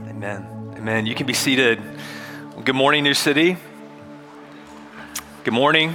[0.00, 0.74] Amen.
[0.76, 1.06] Amen.
[1.06, 1.80] You can be seated.
[2.64, 3.56] Good morning, New City.
[5.44, 5.94] Good morning.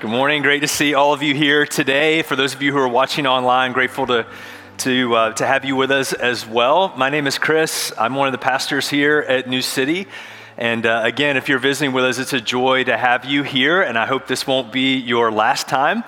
[0.00, 0.42] Good morning.
[0.42, 2.22] Great to see all of you here today.
[2.22, 4.26] For those of you who are watching online, grateful to
[4.78, 6.92] to, uh, to have you with us as well.
[6.96, 7.92] My name is Chris.
[7.98, 10.08] I'm one of the pastors here at New City.
[10.56, 13.82] And uh, again, if you're visiting with us, it's a joy to have you here,
[13.82, 16.02] and I hope this won't be your last time.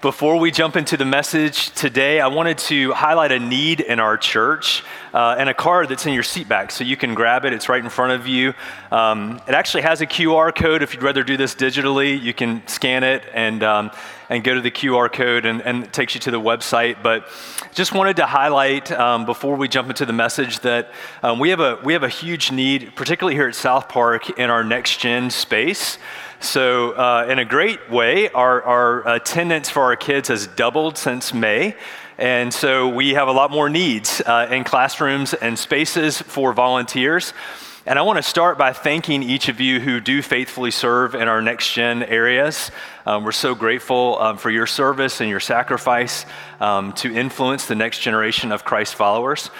[0.00, 4.16] Before we jump into the message today, I wanted to highlight a need in our
[4.16, 6.70] church uh, and a card that's in your seat back.
[6.70, 8.54] So you can grab it, it's right in front of you.
[8.92, 10.84] Um, it actually has a QR code.
[10.84, 13.90] If you'd rather do this digitally, you can scan it and, um,
[14.28, 17.02] and go to the QR code, and, and, it takes you to the website.
[17.02, 17.26] But
[17.74, 20.92] just wanted to highlight um, before we jump into the message that
[21.24, 24.48] um, we, have a, we have a huge need, particularly here at South Park, in
[24.48, 25.98] our next gen space.
[26.40, 31.34] So, uh, in a great way, our, our attendance for our kids has doubled since
[31.34, 31.74] May.
[32.16, 37.32] And so, we have a lot more needs uh, in classrooms and spaces for volunteers.
[37.86, 41.26] And I want to start by thanking each of you who do faithfully serve in
[41.26, 42.70] our next gen areas.
[43.04, 46.24] Um, we're so grateful um, for your service and your sacrifice
[46.60, 49.50] um, to influence the next generation of Christ followers.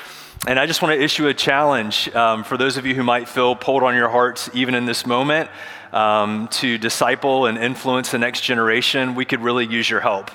[0.47, 3.29] And I just want to issue a challenge um, for those of you who might
[3.29, 5.51] feel pulled on your hearts even in this moment
[5.93, 10.31] um, to disciple and influence the next generation, we could really use your help.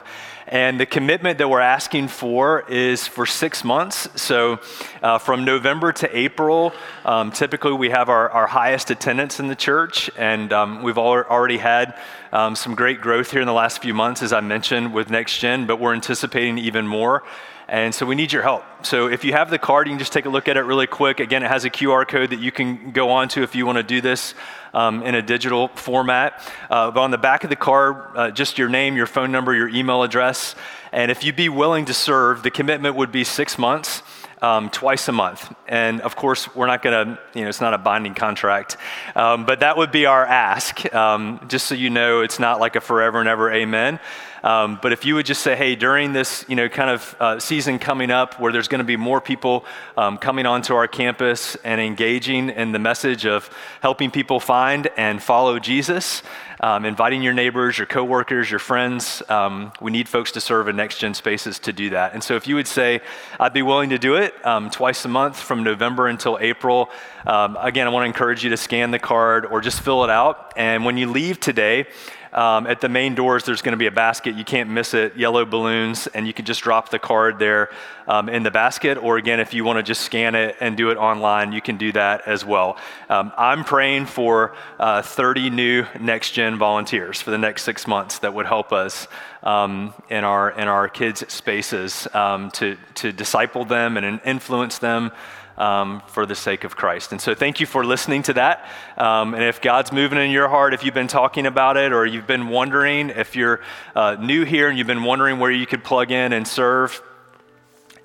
[0.47, 4.09] And the commitment that we're asking for is for six months.
[4.21, 4.59] So,
[5.01, 6.73] uh, from November to April,
[7.05, 11.57] um, typically we have our, our highest attendance in the church, and um, we've already
[11.57, 11.97] had
[12.33, 15.39] um, some great growth here in the last few months, as I mentioned, with Next
[15.39, 17.23] Gen, but we're anticipating even more.
[17.67, 18.63] And so we need your help.
[18.85, 20.87] So if you have the card, you can just take a look at it really
[20.87, 21.19] quick.
[21.19, 23.77] Again, it has a QR code that you can go on to if you want
[23.77, 24.33] to do this
[24.73, 26.41] um, in a digital format.
[26.69, 29.55] Uh, but on the back of the card, uh, just your name, your phone number,
[29.55, 30.55] your email address.
[30.91, 34.01] And if you'd be willing to serve, the commitment would be six months.
[34.41, 35.55] Um, twice a month.
[35.69, 38.75] And of course, we're not going to, you know, it's not a binding contract,
[39.15, 40.93] um, but that would be our ask.
[40.93, 44.01] Um, just so you know, it's not like a forever and ever amen.
[44.43, 47.39] Um, but if you would just say, hey, during this, you know, kind of uh,
[47.39, 49.65] season coming up where there's going to be more people
[49.95, 53.49] um, coming onto our campus and engaging in the message of
[53.81, 56.23] helping people find and follow Jesus,
[56.59, 59.23] um, inviting your neighbors, your coworkers, your friends.
[59.29, 62.13] Um, we need folks to serve in next gen spaces to do that.
[62.13, 62.99] And so if you would say,
[63.39, 66.89] I'd be willing to do it um, twice a month from November until April,
[67.25, 70.09] um, again, I want to encourage you to scan the card or just fill it
[70.09, 70.51] out.
[70.57, 71.87] And when you leave today,
[72.33, 74.35] um, at the main doors, there's going to be a basket.
[74.35, 77.69] You can't miss it, yellow balloons, and you can just drop the card there
[78.07, 78.97] um, in the basket.
[78.97, 81.77] Or again, if you want to just scan it and do it online, you can
[81.77, 82.77] do that as well.
[83.09, 88.19] Um, I'm praying for uh, 30 new next gen volunteers for the next six months
[88.19, 89.07] that would help us
[89.43, 95.11] um, in, our, in our kids' spaces um, to, to disciple them and influence them
[95.57, 97.11] um, for the sake of Christ.
[97.11, 98.67] And so, thank you for listening to that.
[98.97, 102.05] Um, and if God's moving in your heart, if you've been talking about it or
[102.05, 103.61] you've been wondering, if you're
[103.95, 107.01] uh, new here and you've been wondering where you could plug in and serve,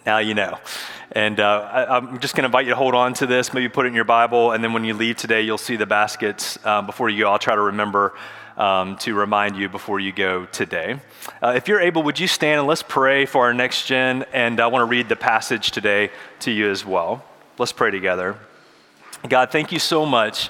[0.04, 0.58] now you know.
[1.12, 3.68] And uh, I, am just going to invite you to hold on to this, maybe
[3.68, 6.64] put it in your Bible, and then when you leave today, you'll see the baskets
[6.66, 7.32] um, before you go.
[7.32, 8.14] I'll try to remember
[8.58, 11.00] um, to remind you before you go today.
[11.42, 14.24] Uh, if you're able, would you stand and let's pray for our next gen?
[14.32, 16.10] And I want to read the passage today
[16.40, 17.24] to you as well.
[17.58, 18.36] Let's pray together.
[19.28, 20.48] God, thank you so much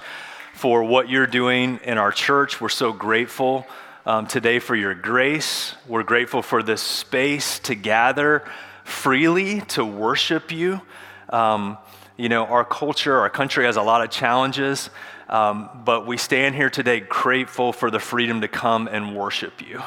[0.52, 2.60] for what you're doing in our church.
[2.60, 3.66] We're so grateful
[4.04, 5.74] um, today for your grace.
[5.86, 8.44] We're grateful for this space to gather
[8.84, 10.82] freely to worship you.
[11.30, 11.78] Um,
[12.18, 14.90] you know, our culture, our country has a lot of challenges,
[15.30, 19.80] um, but we stand here today grateful for the freedom to come and worship you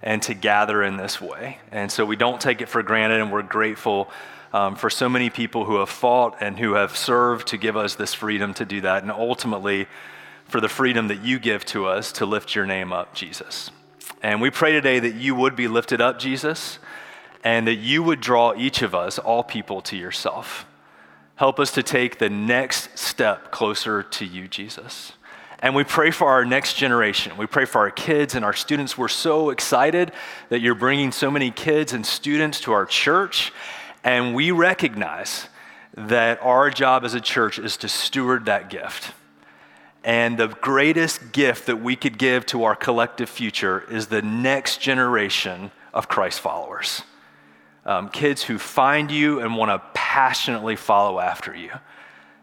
[0.00, 1.58] and to gather in this way.
[1.72, 4.12] And so we don't take it for granted, and we're grateful
[4.52, 7.94] um, for so many people who have fought and who have served to give us
[7.94, 9.86] this freedom to do that, and ultimately
[10.46, 13.70] for the freedom that you give to us to lift your name up, Jesus.
[14.22, 16.78] And we pray today that you would be lifted up, Jesus,
[17.44, 20.66] and that you would draw each of us, all people, to yourself.
[21.36, 25.12] Help us to take the next step closer to you, Jesus.
[25.60, 27.36] And we pray for our next generation.
[27.36, 28.96] We pray for our kids and our students.
[28.96, 30.12] We're so excited
[30.48, 33.52] that you're bringing so many kids and students to our church.
[34.08, 35.48] And we recognize
[35.94, 39.12] that our job as a church is to steward that gift.
[40.02, 44.80] And the greatest gift that we could give to our collective future is the next
[44.80, 47.02] generation of Christ followers.
[47.84, 51.72] Um, kids who find you and want to passionately follow after you.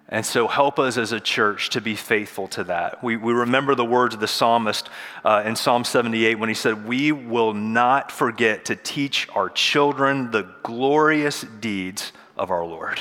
[0.07, 3.03] And so help us as a church to be faithful to that.
[3.03, 4.87] We, we remember the words of the psalmist
[5.23, 10.29] uh, in Psalm 78 when he said, We will not forget to teach our children
[10.29, 12.99] the glorious deeds of our Lord.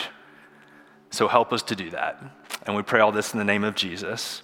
[1.10, 2.22] So help us to do that.
[2.66, 4.42] And we pray all this in the name of Jesus.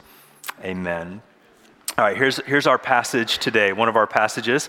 [0.63, 1.23] Amen.
[1.97, 4.69] All right, here's, here's our passage today, one of our passages.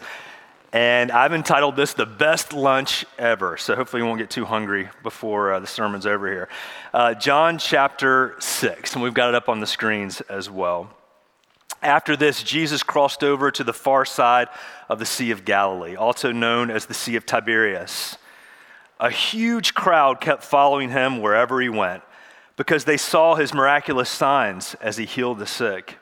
[0.74, 3.58] And I've entitled this The Best Lunch Ever.
[3.58, 6.48] So hopefully you won't get too hungry before uh, the sermon's over here.
[6.94, 10.90] Uh, John chapter 6, and we've got it up on the screens as well.
[11.82, 14.48] After this, Jesus crossed over to the far side
[14.88, 18.18] of the Sea of Galilee, also known as the Sea of Tiberias.
[18.98, 22.04] A huge crowd kept following him wherever he went
[22.56, 25.98] because they saw his miraculous signs as he healed the sick.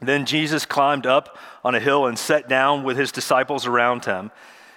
[0.00, 4.30] Then Jesus climbed up on a hill and sat down with his disciples around him.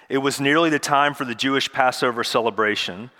[0.08, 3.10] It was nearly the time for the Jewish Passover celebration.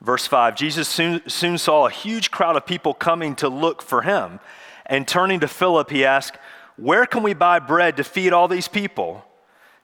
[0.00, 4.02] Verse 5 Jesus soon, soon saw a huge crowd of people coming to look for
[4.02, 4.40] him.
[4.86, 6.36] And turning to Philip, he asked,
[6.76, 9.24] Where can we buy bread to feed all these people?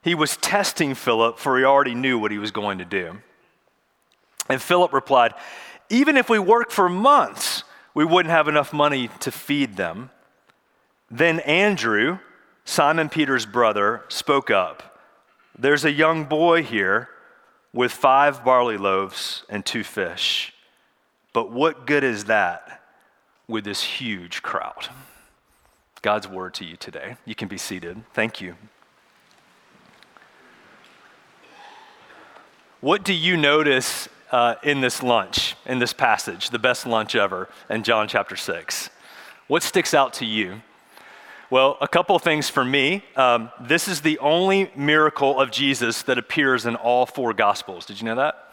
[0.01, 3.17] He was testing Philip, for he already knew what he was going to do.
[4.49, 5.33] And Philip replied,
[5.89, 7.63] Even if we worked for months,
[7.93, 10.09] we wouldn't have enough money to feed them.
[11.11, 12.19] Then Andrew,
[12.65, 15.01] Simon Peter's brother, spoke up.
[15.57, 17.09] There's a young boy here
[17.73, 20.53] with five barley loaves and two fish.
[21.33, 22.81] But what good is that
[23.47, 24.87] with this huge crowd?
[26.01, 27.17] God's word to you today.
[27.25, 28.03] You can be seated.
[28.13, 28.55] Thank you.
[32.81, 37.49] What do you notice uh, in this lunch, in this passage, the best lunch ever
[37.69, 38.89] in John chapter 6?
[39.47, 40.61] What sticks out to you?
[41.51, 43.03] Well, a couple things for me.
[43.15, 47.87] Um, this is the only miracle of Jesus that appears in all four Gospels.
[47.87, 48.51] Did you know that?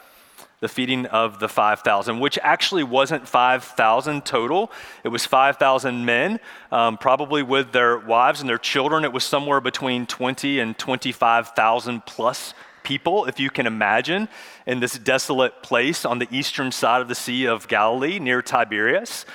[0.61, 4.73] The feeding of the 5,000, which actually wasn't 5,000 total.
[5.05, 6.41] It was 5,000 men,
[6.73, 9.05] um, probably with their wives and their children.
[9.05, 14.27] It was somewhere between 20 and 25,000 plus people, if you can imagine,
[14.67, 19.27] in this desolate place on the eastern side of the Sea of Galilee near Tiberias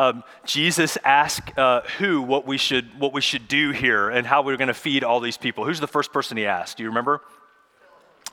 [0.00, 4.40] um, Jesus asked uh, who what we, should, what we should do here and how
[4.40, 5.66] we are going to feed all these people.
[5.66, 6.78] Who's the first person he asked?
[6.78, 7.20] Do you remember?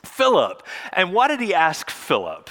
[0.06, 0.64] Philip.
[0.94, 2.50] And why did he ask Philip?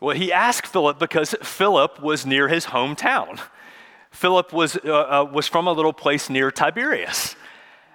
[0.00, 3.40] Well, he asked Philip because Philip was near his hometown.
[4.10, 7.36] Philip was, uh, uh, was from a little place near Tiberias.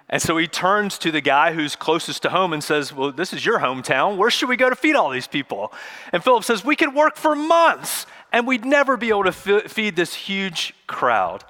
[0.08, 3.32] And so he turns to the guy who's closest to home and says, Well, this
[3.32, 4.16] is your hometown.
[4.16, 5.72] Where should we go to feed all these people?
[6.12, 9.96] And Philip says, We could work for months and we'd never be able to feed
[9.96, 11.44] this huge crowd.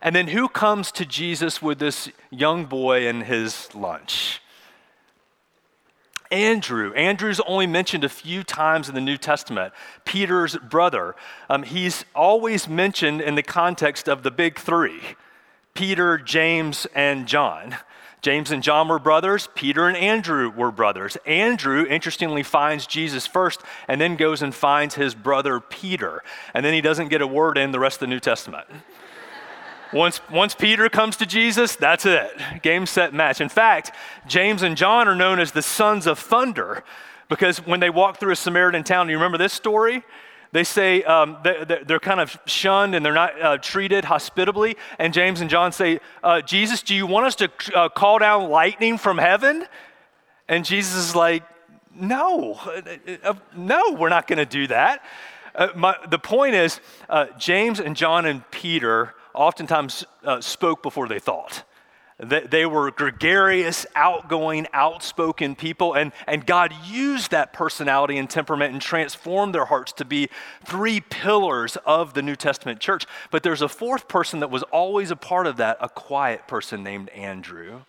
[0.00, 4.40] And then who comes to Jesus with this young boy and his lunch?
[6.30, 6.92] Andrew.
[6.92, 9.72] Andrew's only mentioned a few times in the New Testament.
[10.04, 11.16] Peter's brother.
[11.48, 15.00] Um, he's always mentioned in the context of the big three
[15.74, 17.76] Peter, James, and John.
[18.20, 19.48] James and John were brothers.
[19.54, 21.16] Peter and Andrew were brothers.
[21.24, 26.22] Andrew, interestingly, finds Jesus first and then goes and finds his brother Peter.
[26.52, 28.66] And then he doesn't get a word in the rest of the New Testament.
[29.92, 32.32] once, once Peter comes to Jesus, that's it.
[32.62, 33.40] Game, set, match.
[33.40, 33.92] In fact,
[34.26, 36.82] James and John are known as the sons of thunder
[37.28, 40.02] because when they walk through a Samaritan town, do you remember this story?
[40.52, 44.76] They say um, they're kind of shunned and they're not uh, treated hospitably.
[44.98, 48.48] And James and John say, uh, Jesus, do you want us to uh, call down
[48.48, 49.66] lightning from heaven?
[50.48, 51.42] And Jesus is like,
[51.94, 52.80] no, uh,
[53.24, 55.04] uh, no, we're not going to do that.
[55.54, 56.80] Uh, my, the point is,
[57.38, 60.04] James and John and Peter oftentimes
[60.40, 61.64] spoke before they thought.
[62.20, 68.82] They were gregarious, outgoing, outspoken people, and, and God used that personality and temperament and
[68.82, 70.28] transformed their hearts to be
[70.64, 73.06] three pillars of the New Testament church.
[73.30, 76.82] But there's a fourth person that was always a part of that, a quiet person
[76.82, 77.82] named Andrew.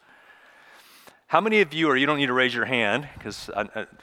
[1.26, 3.50] How many of you, or you don't need to raise your hand, because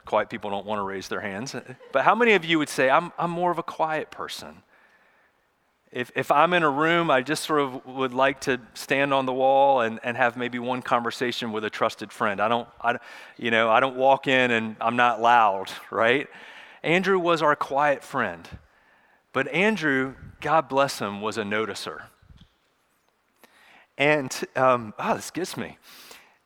[0.07, 1.55] quiet people don't want to raise their hands,
[1.93, 4.63] but how many of you would say, I'm, I'm more of a quiet person?
[5.97, 9.25] If, if I'm in a room, I just sort of would like to stand on
[9.25, 12.39] the wall and, and have maybe one conversation with a trusted friend.
[12.39, 12.99] I don't, I,
[13.39, 16.29] you know, I don't walk in and I'm not loud, right?
[16.83, 18.47] Andrew was our quiet friend.
[19.33, 22.03] But Andrew, God bless him, was a noticer.
[23.97, 25.79] And, um, oh, this gets me.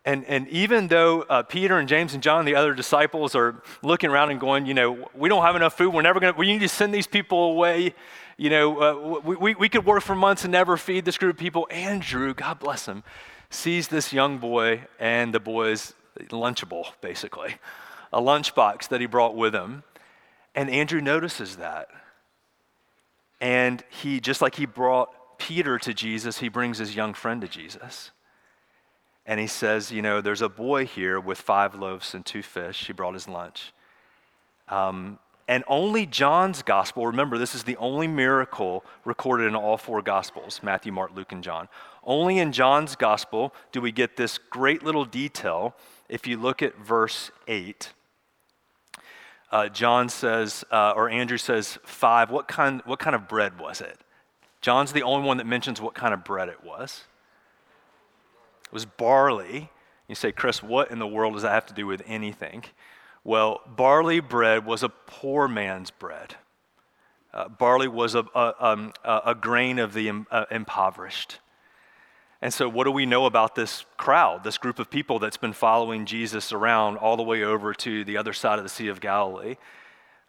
[0.04, 4.10] And, and even though uh, Peter and James and John, the other disciples, are looking
[4.10, 5.92] around and going, you know, we don't have enough food.
[5.92, 7.94] We're never going to, we need to send these people away
[8.40, 11.38] you know, uh, we, we, could work for months and never feed this group of
[11.38, 11.68] people.
[11.70, 13.04] Andrew, God bless him,
[13.50, 15.92] sees this young boy and the boy's
[16.30, 17.56] Lunchable, basically,
[18.14, 19.82] a lunchbox that he brought with him.
[20.54, 21.88] And Andrew notices that.
[23.42, 27.48] And he, just like he brought Peter to Jesus, he brings his young friend to
[27.48, 28.10] Jesus.
[29.26, 32.86] And he says, You know, there's a boy here with five loaves and two fish.
[32.86, 33.74] He brought his lunch.
[34.66, 35.18] Um,
[35.50, 40.60] And only John's gospel, remember, this is the only miracle recorded in all four gospels
[40.62, 41.68] Matthew, Mark, Luke, and John.
[42.04, 45.74] Only in John's gospel do we get this great little detail
[46.08, 47.92] if you look at verse 8.
[49.50, 53.80] Uh, John says, uh, or Andrew says, five, what kind, what kind of bread was
[53.80, 53.98] it?
[54.60, 57.02] John's the only one that mentions what kind of bread it was.
[58.66, 59.68] It was barley.
[60.06, 62.62] You say, Chris, what in the world does that have to do with anything?
[63.22, 66.36] Well, barley bread was a poor man's bread.
[67.32, 71.38] Uh, barley was a, a, um, a, grain of the uh, impoverished.
[72.42, 75.52] And so, what do we know about this crowd, this group of people that's been
[75.52, 79.00] following Jesus around all the way over to the other side of the Sea of
[79.00, 79.56] Galilee?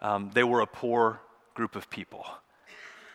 [0.02, 1.22] Um, they were a poor
[1.56, 2.26] group of people.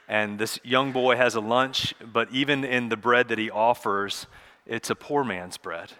[0.09, 4.27] And this young boy has a lunch, but even in the bread that he offers,
[4.65, 5.93] it's a poor man's bread.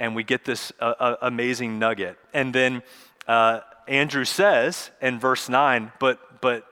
[0.00, 2.18] And we get this uh, uh, amazing nugget.
[2.34, 2.82] And then
[3.28, 6.64] uh, Andrew says in verse 9, but, but,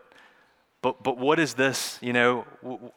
[0.82, 2.44] but, but what is this, you know,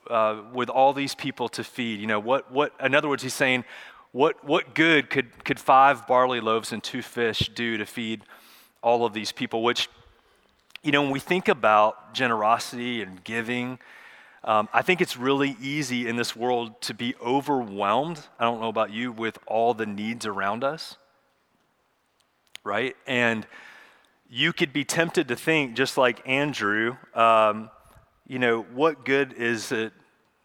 [0.09, 1.99] uh, with all these people to feed?
[1.99, 3.65] You know, what, what, in other words, he's saying,
[4.13, 8.23] what, what good could, could five barley loaves and two fish do to feed
[8.81, 9.63] all of these people?
[9.63, 9.89] Which,
[10.81, 13.79] you know, when we think about generosity and giving,
[14.43, 18.19] um, I think it's really easy in this world to be overwhelmed.
[18.39, 20.97] I don't know about you, with all the needs around us,
[22.63, 22.95] right?
[23.05, 23.45] And
[24.29, 27.69] you could be tempted to think, just like Andrew, um,
[28.27, 29.93] you know, what good is it?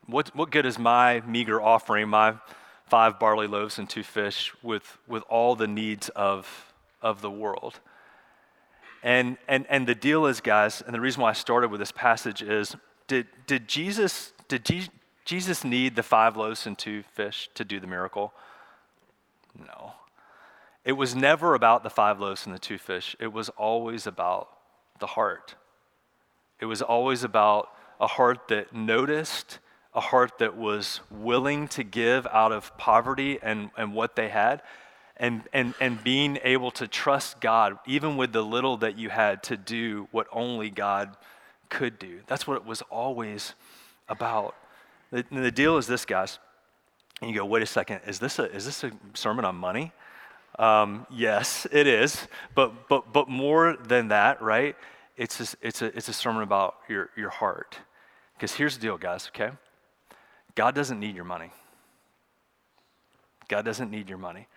[0.07, 2.35] What, what good is my meager offering, my
[2.89, 7.81] five barley loaves and two fish, with, with all the needs of, of the world?
[9.03, 11.93] And, and, and the deal is, guys, and the reason why I started with this
[11.93, 12.77] passage is
[13.07, 14.91] did, did, Jesus, did Je-
[15.25, 18.33] Jesus need the five loaves and two fish to do the miracle?
[19.59, 19.93] No.
[20.85, 23.17] It was never about the five loaves and the two fish.
[23.19, 24.49] It was always about
[25.01, 25.57] the heart.
[26.61, 27.71] It was always about
[28.01, 29.59] a heart that noticed,
[29.95, 34.63] a heart that was willing to give out of poverty and, and what they had,
[35.17, 39.43] and, and, and being able to trust God, even with the little that you had,
[39.45, 41.17] to do what only God
[41.69, 42.21] could do.
[42.27, 43.55] That's what it was always
[44.09, 44.55] about.
[45.11, 46.39] The, the deal is this, guys.
[47.21, 49.93] And you go, wait a second, is this a, is this a sermon on money?
[50.59, 52.27] Um, yes, it is.
[52.55, 54.77] But, but, but more than that, right?
[55.17, 57.79] It's a, it's a, it's a sermon about your, your heart.
[58.35, 59.51] Because here's the deal, guys, okay?
[60.55, 61.51] God doesn't need your money.
[63.49, 64.49] God doesn't need your money.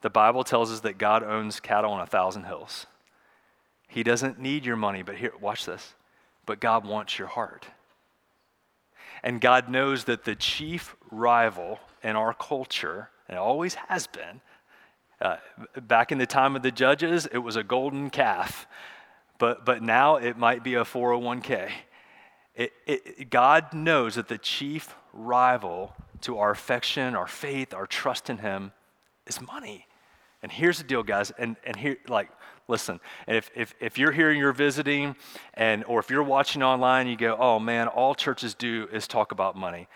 [0.00, 2.86] The Bible tells us that God owns cattle on a thousand hills.
[3.88, 5.94] He doesn't need your money, but here, watch this
[6.46, 7.66] but God wants your heart.
[9.22, 14.40] And God knows that the chief rival in our culture, and always has been,
[15.20, 15.36] uh,
[15.82, 18.66] back in the time of the judges, it was a golden calf,
[19.38, 21.70] but, but now it might be a 401k.
[22.54, 28.30] It, it, God knows that the chief rival to our affection, our faith, our trust
[28.30, 28.72] in Him
[29.26, 29.86] is money.
[30.42, 32.30] And here's the deal, guys, and, and here, like,
[32.68, 35.14] Listen, and if, if, if you're here and you're visiting,
[35.54, 39.30] and, or if you're watching online, you go, oh man, all churches do is talk
[39.30, 39.86] about money.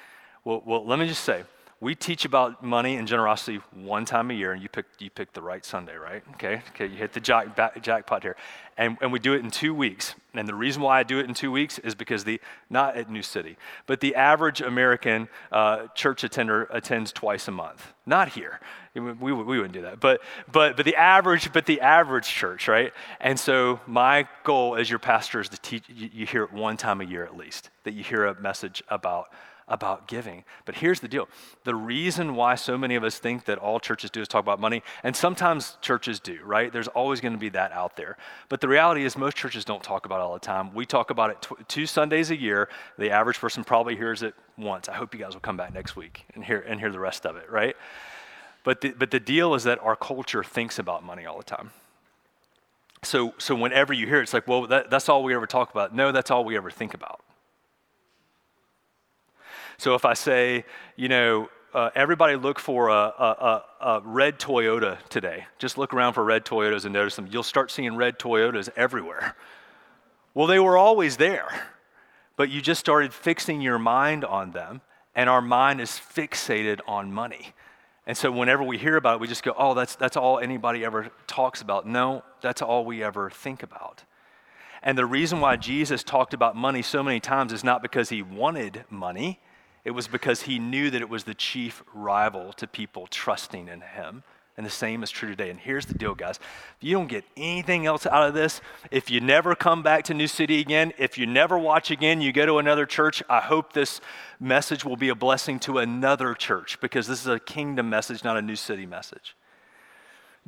[0.44, 1.42] Well, well, let me just say,
[1.80, 5.40] we teach about money and generosity one time a year, and you pick, you the
[5.40, 6.22] right Sunday, right?
[6.34, 8.36] Okay, okay, you hit the jack, back, jackpot here.
[8.76, 10.14] And, and we do it in two weeks.
[10.34, 13.10] And the reason why I do it in two weeks is because the, not at
[13.10, 13.56] New City,
[13.86, 17.94] but the average American uh, church attender attends twice a month.
[18.04, 18.60] Not here.
[18.94, 20.00] We, we, we wouldn't do that.
[20.00, 20.20] But,
[20.52, 22.92] but, but the average, but the average church, right?
[23.20, 26.76] And so my goal as your pastor is to teach, you, you hear it one
[26.76, 29.28] time a year at least, that you hear a message about
[29.70, 30.44] about giving.
[30.66, 31.28] But here's the deal
[31.64, 34.60] the reason why so many of us think that all churches do is talk about
[34.60, 36.70] money, and sometimes churches do, right?
[36.72, 38.18] There's always going to be that out there.
[38.48, 40.74] But the reality is, most churches don't talk about it all the time.
[40.74, 42.68] We talk about it tw- two Sundays a year.
[42.98, 44.88] The average person probably hears it once.
[44.88, 47.24] I hope you guys will come back next week and hear, and hear the rest
[47.24, 47.76] of it, right?
[48.64, 51.70] But the, but the deal is that our culture thinks about money all the time.
[53.02, 55.70] So, so whenever you hear it, it's like, well, that, that's all we ever talk
[55.70, 55.94] about.
[55.94, 57.22] No, that's all we ever think about.
[59.80, 64.38] So if I say, you know, uh, everybody look for a, a, a, a, red
[64.38, 65.46] Toyota today.
[65.58, 67.26] Just look around for red Toyotas and notice them.
[67.30, 69.34] You'll start seeing red Toyotas everywhere.
[70.34, 71.48] Well, they were always there,
[72.36, 74.82] but you just started fixing your mind on them,
[75.14, 77.54] and our mind is fixated on money.
[78.06, 80.84] And so whenever we hear about it, we just go, oh, that's, that's all anybody
[80.84, 81.86] ever talks about.
[81.86, 84.04] No, that's all we ever think about.
[84.82, 88.20] And the reason why Jesus talked about money so many times is not because he
[88.20, 89.40] wanted money
[89.84, 93.80] it was because he knew that it was the chief rival to people trusting in
[93.80, 94.22] him
[94.60, 95.48] And the same is true today.
[95.48, 96.38] And here's the deal, guys.
[96.76, 98.60] If you don't get anything else out of this,
[98.90, 102.30] if you never come back to New City again, if you never watch again, you
[102.30, 104.02] go to another church, I hope this
[104.38, 108.36] message will be a blessing to another church because this is a kingdom message, not
[108.36, 109.34] a New City message.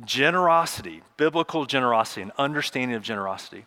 [0.04, 3.64] Generosity, biblical generosity, and understanding of generosity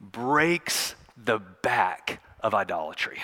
[0.00, 3.18] breaks the back of idolatry.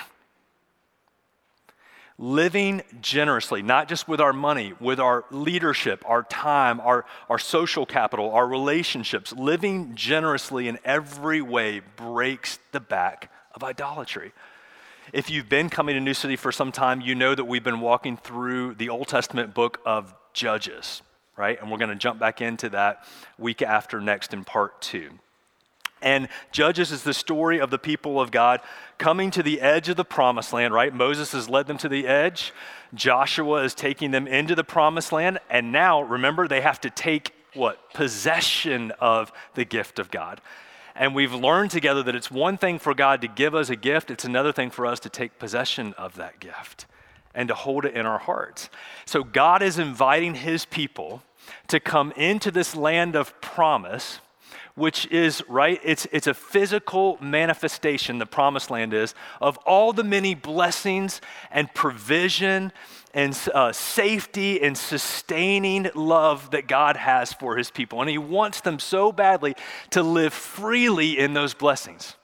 [2.16, 7.84] Living generously, not just with our money, with our leadership, our time, our, our social
[7.84, 14.32] capital, our relationships, living generously in every way breaks the back of idolatry.
[15.12, 17.80] If you've been coming to New City for some time, you know that we've been
[17.80, 21.02] walking through the Old Testament book of Judges,
[21.36, 21.60] right?
[21.60, 23.04] And we're going to jump back into that
[23.38, 25.10] week after next in part two.
[26.04, 28.60] And Judges is the story of the people of God
[28.98, 30.94] coming to the edge of the promised land, right?
[30.94, 32.52] Moses has led them to the edge.
[32.92, 35.38] Joshua is taking them into the promised land.
[35.48, 37.94] And now, remember, they have to take what?
[37.94, 40.42] Possession of the gift of God.
[40.94, 44.10] And we've learned together that it's one thing for God to give us a gift,
[44.10, 46.84] it's another thing for us to take possession of that gift
[47.34, 48.68] and to hold it in our hearts.
[49.06, 51.22] So God is inviting his people
[51.68, 54.20] to come into this land of promise
[54.74, 60.02] which is, right, it's, it's a physical manifestation, the promised land is, of all the
[60.02, 62.72] many blessings and provision
[63.12, 68.00] and uh, safety and sustaining love that God has for his people.
[68.00, 69.54] And he wants them so badly
[69.90, 72.16] to live freely in those blessings.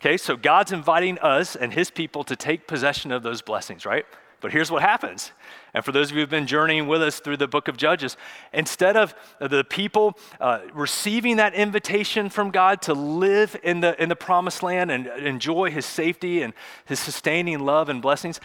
[0.00, 4.06] Okay, so God's inviting us and his people to take possession of those blessings, right?
[4.40, 5.32] But here's what happens.
[5.74, 8.16] And for those of you who've been journeying with us through the book of Judges,
[8.52, 14.08] instead of the people uh, receiving that invitation from God to live in the, in
[14.08, 16.54] the promised land and enjoy his safety and
[16.86, 18.40] his sustaining love and blessings,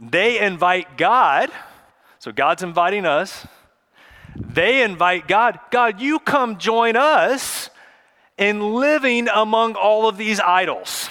[0.00, 1.50] they invite God.
[2.18, 3.46] So God's inviting us.
[4.34, 7.70] They invite God, God, you come join us
[8.38, 11.10] in living among all of these idols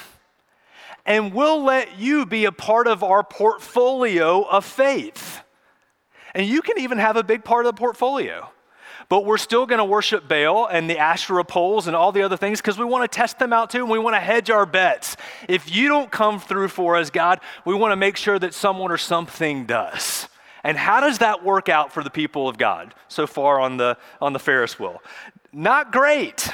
[1.05, 5.41] and we'll let you be a part of our portfolio of faith.
[6.33, 8.49] And you can even have a big part of the portfolio.
[9.09, 12.37] But we're still going to worship Baal and the Asherah poles and all the other
[12.37, 14.65] things because we want to test them out too and we want to hedge our
[14.65, 15.17] bets.
[15.49, 18.89] If you don't come through for us, God, we want to make sure that someone
[18.89, 20.29] or something does.
[20.63, 23.97] And how does that work out for the people of God so far on the,
[24.21, 25.01] on the Ferris wheel?
[25.51, 26.49] Not great,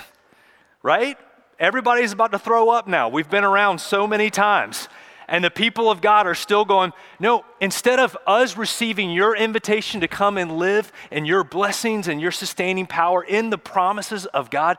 [0.82, 1.18] right?
[1.60, 3.10] Everybody's about to throw up now.
[3.10, 4.88] We've been around so many times.
[5.30, 10.00] And the people of God are still going, no, instead of us receiving your invitation
[10.00, 14.50] to come and live in your blessings and your sustaining power in the promises of
[14.50, 14.78] God,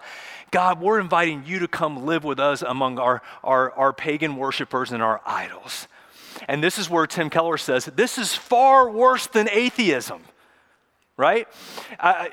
[0.50, 4.90] God, we're inviting you to come live with us among our, our, our pagan worshipers
[4.90, 5.86] and our idols.
[6.46, 10.22] And this is where Tim Keller says, this is far worse than atheism
[11.18, 11.48] right?
[11.98, 12.26] Uh,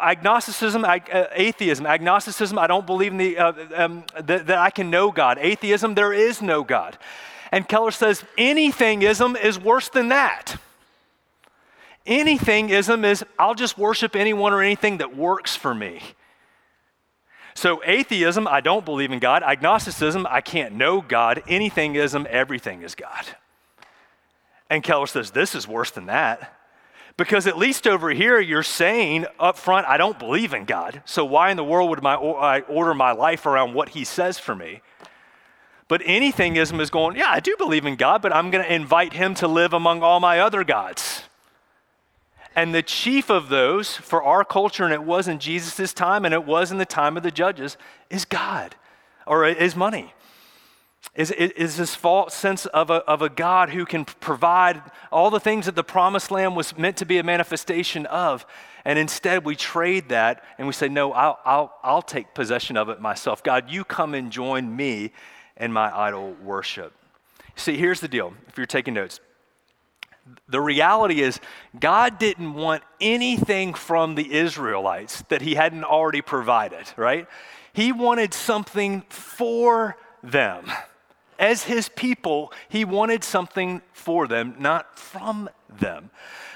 [0.00, 0.98] agnosticism, uh,
[1.32, 5.36] atheism, agnosticism, I don't believe in the, uh, um, that I can know God.
[5.38, 6.96] Atheism, there is no God.
[7.52, 10.56] And Keller says anythingism is worse than that.
[12.06, 16.00] Anythingism is I'll just worship anyone or anything that works for me.
[17.56, 19.42] So, atheism, I don't believe in God.
[19.42, 21.42] Agnosticism, I can't know God.
[21.46, 23.24] Anythingism, everything is God.
[24.70, 26.52] And Keller says, this is worse than that.
[27.16, 31.02] Because at least over here, you're saying up front, I don't believe in God.
[31.04, 34.38] So why in the world would my, I order my life around what he says
[34.38, 34.80] for me?
[35.86, 39.12] But anythingism is going, yeah, I do believe in God, but I'm going to invite
[39.12, 41.22] him to live among all my other gods.
[42.56, 46.32] And the chief of those for our culture, and it was in Jesus' time, and
[46.32, 47.76] it was in the time of the judges,
[48.10, 48.74] is God
[49.26, 50.14] or is money
[51.14, 55.38] is, is this false sense of a, of a God who can provide all the
[55.38, 58.44] things that the promised land was meant to be a manifestation of.
[58.84, 62.88] And instead, we trade that and we say, No, I'll, I'll, I'll take possession of
[62.88, 63.42] it myself.
[63.42, 65.12] God, you come and join me
[65.56, 66.92] in my idol worship.
[67.54, 69.20] See, here's the deal if you're taking notes.
[70.48, 71.38] The reality is,
[71.78, 77.28] God didn't want anything from the Israelites that He hadn't already provided, right?
[77.72, 80.66] He wanted something for them
[81.38, 86.10] as his people, he wanted something for them, not from them.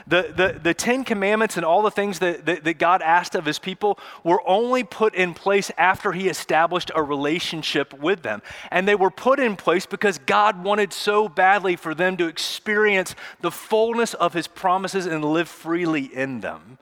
[0.07, 3.45] The, the, the Ten Commandments and all the things that, that, that, God asked of
[3.45, 8.41] his people were only put in place after he established a relationship with them.
[8.71, 13.15] And they were put in place because God wanted so badly for them to experience
[13.43, 16.79] the fullness of his promises and live freely in them.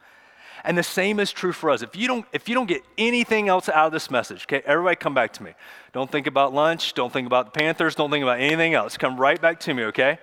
[0.66, 1.82] And the same is true for us.
[1.82, 4.96] If you don't, if you don't get anything else out of this message, okay, everybody
[4.96, 5.52] come back to me.
[5.92, 6.92] Don't think about lunch.
[6.94, 7.94] Don't think about the Panthers.
[7.94, 8.96] Don't think about anything else.
[8.98, 10.18] Come right back to me, okay?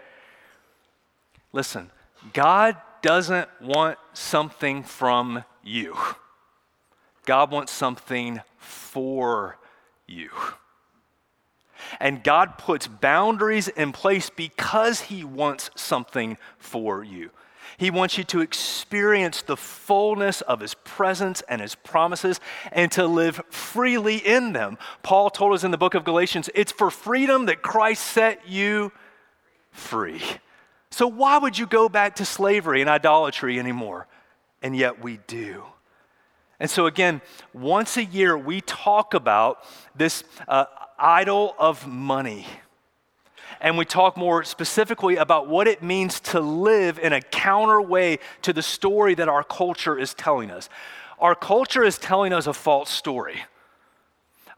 [1.53, 1.89] Listen,
[2.33, 5.95] God doesn't want something from you.
[7.25, 9.57] God wants something for
[10.07, 10.29] you.
[12.01, 17.29] And God puts boundaries in place because He wants something for you.
[17.77, 22.39] He wants you to experience the fullness of His presence and His promises
[22.71, 24.77] and to live freely in them.
[25.01, 28.91] Paul told us in the book of Galatians it's for freedom that Christ set you
[29.71, 30.21] free.
[30.91, 34.07] So, why would you go back to slavery and idolatry anymore?
[34.61, 35.63] And yet we do.
[36.59, 40.65] And so, again, once a year, we talk about this uh,
[40.99, 42.45] idol of money.
[43.63, 48.19] And we talk more specifically about what it means to live in a counter way
[48.41, 50.67] to the story that our culture is telling us.
[51.17, 53.45] Our culture is telling us a false story.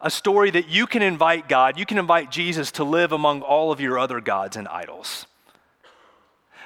[0.02, 3.72] A story that you can invite God, you can invite Jesus to live among all
[3.72, 5.28] of your other gods and idols.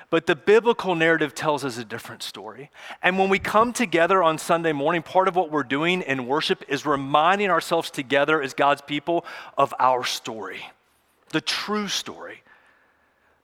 [0.10, 2.72] But the biblical narrative tells us a different story.
[3.04, 6.64] And when we come together on Sunday morning, part of what we're doing in worship
[6.70, 9.26] is reminding ourselves together as God's people
[9.58, 10.62] of our story,
[11.30, 12.44] the true story,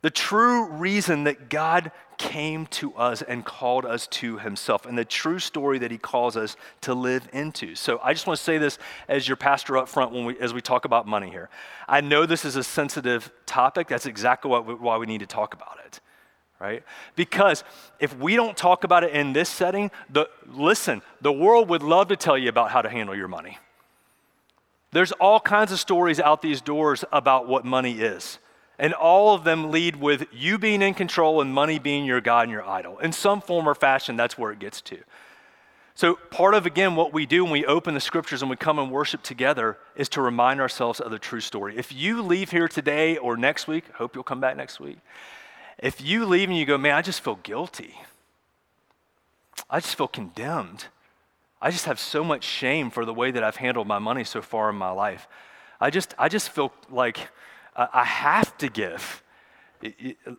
[0.02, 5.06] the true reason that God came to us and called us to himself, and the
[5.06, 7.76] true story that he calls us to live into.
[7.76, 10.54] So I just want to say this as your pastor up front when we, as
[10.54, 11.50] we talk about money here.
[11.88, 13.88] I know this is a sensitive topic.
[13.88, 16.00] That's exactly what why we need to talk about it
[16.60, 16.84] right?
[17.15, 17.63] Because
[18.00, 22.08] if we don't talk about it in this setting, the, listen, the world would love
[22.10, 23.58] to tell you about how to handle your money.
[24.95, 28.39] There's all kinds of stories out these doors about what money is.
[28.79, 32.43] And all of them lead with you being in control and money being your God
[32.43, 32.99] and your idol.
[32.99, 34.99] In some form or fashion, that's where it gets to.
[35.95, 38.79] So, part of, again, what we do when we open the scriptures and we come
[38.79, 41.75] and worship together is to remind ourselves of the true story.
[41.75, 44.99] If you leave here today or next week, hope you'll come back next week,
[45.77, 47.95] if you leave and you go, man, I just feel guilty,
[49.69, 50.86] I just feel condemned.
[51.61, 54.41] I just have so much shame for the way that I've handled my money so
[54.41, 55.27] far in my life.
[55.79, 57.29] I just, I just feel like
[57.75, 59.23] I have to give.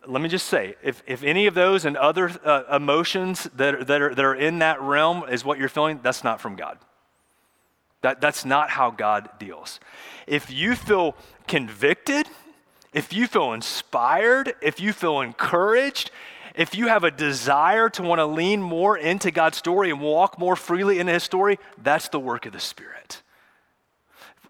[0.07, 4.01] Let me just say, if, if any of those and other uh, emotions that, that,
[4.01, 6.79] are, that are in that realm is what you're feeling, that's not from God.
[8.01, 9.79] That, that's not how God deals.
[10.25, 11.15] If you feel
[11.47, 12.27] convicted,
[12.93, 16.11] if you feel inspired, if you feel encouraged,
[16.57, 20.39] if you have a desire to want to lean more into God's story and walk
[20.39, 23.21] more freely in His story, that's the work of the Spirit.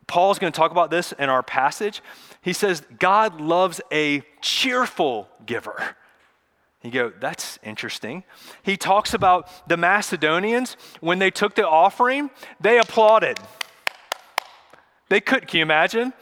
[0.08, 2.02] Paul's going to talk about this in our passage.
[2.42, 5.98] He says, God loves a cheerful giver.
[6.82, 8.24] You go, that's interesting.
[8.64, 12.30] He talks about the Macedonians, when they took the offering,
[12.62, 13.38] they applauded.
[15.10, 16.14] They could, can you imagine?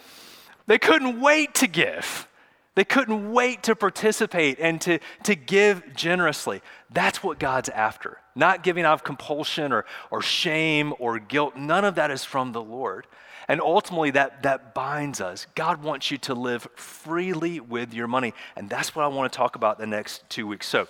[0.65, 2.28] They couldn't wait to give.
[2.76, 6.62] They couldn't wait to participate and to, to give generously.
[6.90, 8.20] That's what God's after.
[8.36, 11.56] Not giving out of compulsion or, or shame or guilt.
[11.56, 13.08] None of that is from the Lord.
[13.48, 15.46] And ultimately, that, that binds us.
[15.56, 18.34] God wants you to live freely with your money.
[18.56, 20.68] And that's what I want to talk about the next two weeks.
[20.68, 20.88] So,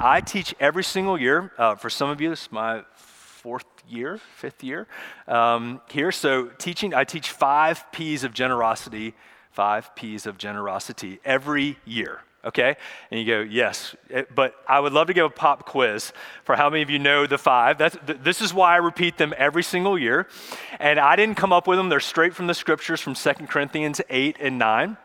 [0.00, 1.52] I teach every single year.
[1.56, 4.86] Uh, for some of you, this is my fourth year, fifth year
[5.28, 6.10] um, here.
[6.10, 9.14] So, teaching, I teach five P's of generosity,
[9.52, 12.20] five P's of generosity every year.
[12.44, 12.76] Okay?
[13.10, 13.94] And you go, yes.
[14.10, 16.12] Eh, but I would love to give a pop quiz
[16.44, 17.78] for how many of you know the five.
[17.78, 20.26] That's, this is why I repeat them every single year.
[20.80, 24.00] And I didn't come up with them, they're straight from the scriptures from 2 Corinthians
[24.10, 24.96] 8 and 9.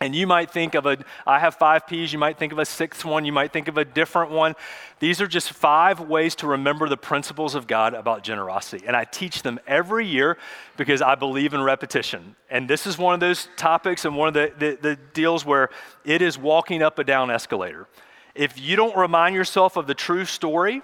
[0.00, 2.64] And you might think of a, I have five P's, you might think of a
[2.64, 4.54] sixth one, you might think of a different one.
[4.98, 8.84] These are just five ways to remember the principles of God about generosity.
[8.86, 10.36] And I teach them every year
[10.76, 12.34] because I believe in repetition.
[12.50, 15.70] And this is one of those topics and one of the, the, the deals where
[16.04, 17.86] it is walking up a down escalator.
[18.34, 20.82] If you don't remind yourself of the true story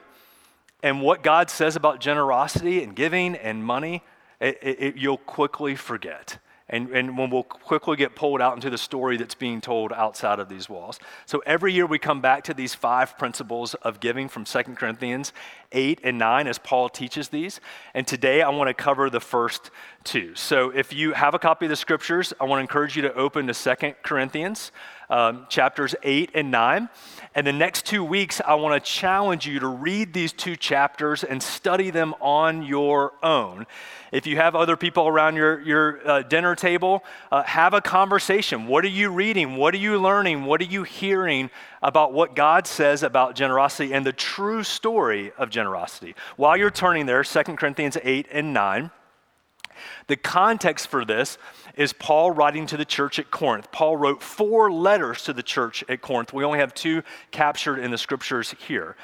[0.84, 4.04] and what God says about generosity and giving and money,
[4.40, 6.38] it, it, you'll quickly forget
[6.70, 10.38] and, and when we'll quickly get pulled out into the story that's being told outside
[10.38, 10.98] of these walls.
[11.26, 15.32] So every year we come back to these five principles of giving from 2 Corinthians
[15.72, 17.60] 8 and 9 as Paul teaches these.
[17.92, 19.70] And today I want to cover the first
[20.04, 20.34] two.
[20.34, 23.14] So if you have a copy of the scriptures, I want to encourage you to
[23.14, 24.72] open to 2 Corinthians
[25.10, 26.88] um, chapters 8 and 9.
[27.32, 31.22] And the next two weeks, I want to challenge you to read these two chapters
[31.22, 33.66] and study them on your own.
[34.10, 38.66] If you have other people around your, your uh, dinner table, uh, have a conversation.
[38.66, 39.56] What are you reading?
[39.56, 40.44] What are you learning?
[40.44, 41.50] What are you hearing
[41.82, 46.16] about what God says about generosity and the true story of generosity?
[46.36, 48.90] While you're turning there, 2 Corinthians 8 and 9.
[50.06, 51.38] The context for this
[51.76, 53.70] is Paul writing to the church at Corinth.
[53.72, 56.32] Paul wrote four letters to the church at Corinth.
[56.32, 58.96] We only have two captured in the scriptures here.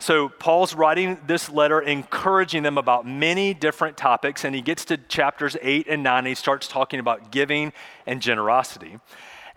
[0.00, 4.96] So, Paul's writing this letter encouraging them about many different topics, and he gets to
[4.96, 7.72] chapters 8 and 9, and he starts talking about giving
[8.06, 8.98] and generosity.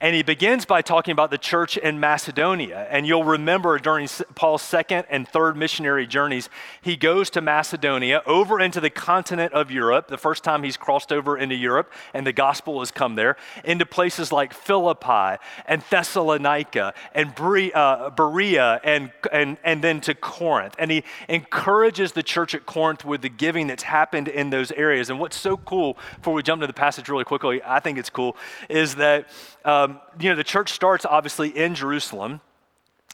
[0.02, 2.88] And he begins by talking about the church in Macedonia.
[2.90, 6.50] And you'll remember during Paul's second and third missionary journeys,
[6.82, 11.12] he goes to Macedonia over into the continent of Europe, the first time he's crossed
[11.12, 15.38] over into Europe, and the gospel has come there, into places like Philippi
[15.68, 20.74] and Thessalonica and uh, Berea and, and, and then to Corinth.
[20.80, 25.12] And he encourages the church at Corinth with the giving that's happened in those areas.
[25.12, 28.10] And what's so cool, before we jump to the passage really quickly, I think it's
[28.10, 28.36] cool,
[28.68, 29.30] is that
[29.65, 32.41] um, you know, the church starts obviously in Jerusalem.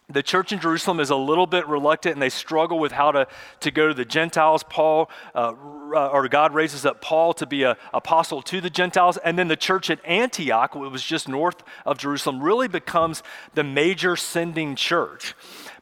[0.10, 3.27] The church in Jerusalem is a little bit reluctant and they struggle with how to,
[3.60, 4.63] to go to the Gentiles.
[4.63, 9.17] Paul, uh, or God raises up Paul to be an apostle to the Gentiles.
[9.17, 13.21] And then the church at Antioch, which was just north of Jerusalem, really becomes
[13.53, 15.36] the major sending church.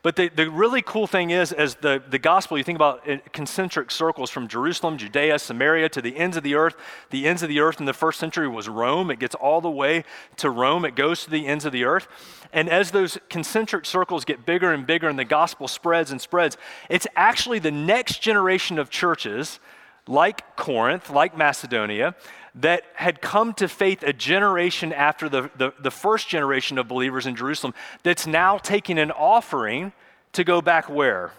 [0.06, 3.90] But the, the really cool thing is, as the, the gospel, you think about concentric
[3.90, 6.76] circles from Jerusalem, Judea, Samaria to the ends of the earth.
[7.10, 9.10] The ends of the earth in the first century was Rome.
[9.10, 10.04] It gets all the way
[10.38, 12.08] to Rome, it goes to the ends of the earth.
[12.54, 16.56] And as those concentric circles get bigger and bigger and the gospel spreads and spreads,
[16.88, 19.60] it's actually the next generation of churches,
[20.08, 22.14] like Corinth, like Macedonia,
[22.56, 27.26] that had come to faith a generation after the, the, the, first generation of believers
[27.26, 29.92] in Jerusalem that's now taking an offering
[30.34, 31.32] to go back where?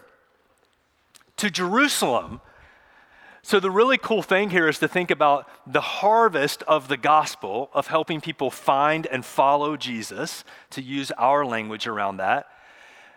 [1.37, 2.39] To Jerusalem.
[3.41, 7.69] So, the really cool thing here is to think about the harvest of the gospel,
[7.73, 12.47] of helping people find and follow Jesus, to use our language around that.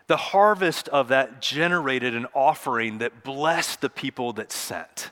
[0.06, 5.10] The harvest of that generated an offering that blessed the people that sent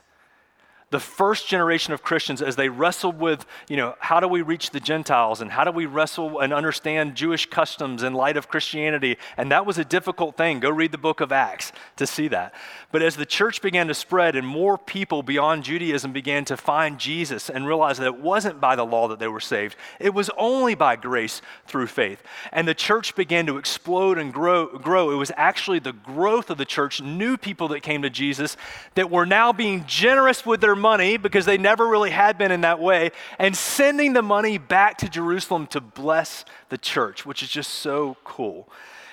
[0.91, 4.71] the first generation of Christians as they wrestled with, you know, how do we reach
[4.71, 9.17] the Gentiles and how do we wrestle and understand Jewish customs in light of Christianity?
[9.37, 10.59] And that was a difficult thing.
[10.59, 12.55] Go read the book of Acts to see that.
[12.91, 16.97] But as the church began to spread and more people beyond Judaism began to find
[16.97, 20.31] Jesus and realize that it wasn't by the law that they were saved, it was
[20.37, 22.23] only by grace through faith.
[22.51, 25.11] And the church began to explode and grow, grow.
[25.11, 28.57] It was actually the growth of the church, new people that came to Jesus
[28.95, 32.61] that were now being generous with their money because they never really had been in
[32.61, 37.49] that way, and sending the money back to Jerusalem to bless the church, which is
[37.49, 38.69] just so cool.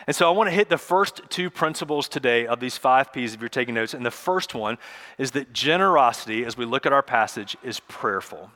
[0.06, 3.34] And so I want to hit the first two principles today of these five P's
[3.34, 3.92] if you're taking notes.
[3.92, 4.78] And the first one
[5.18, 8.50] is that generosity, as we look at our passage, is prayerful.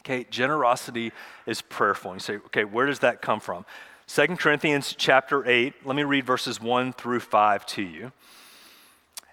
[0.00, 1.12] Okay, generosity
[1.44, 2.12] is prayerful.
[2.12, 3.66] And you say, okay, where does that come from?
[4.06, 8.10] 2 Corinthians chapter 8, let me read verses 1 through 5 to you.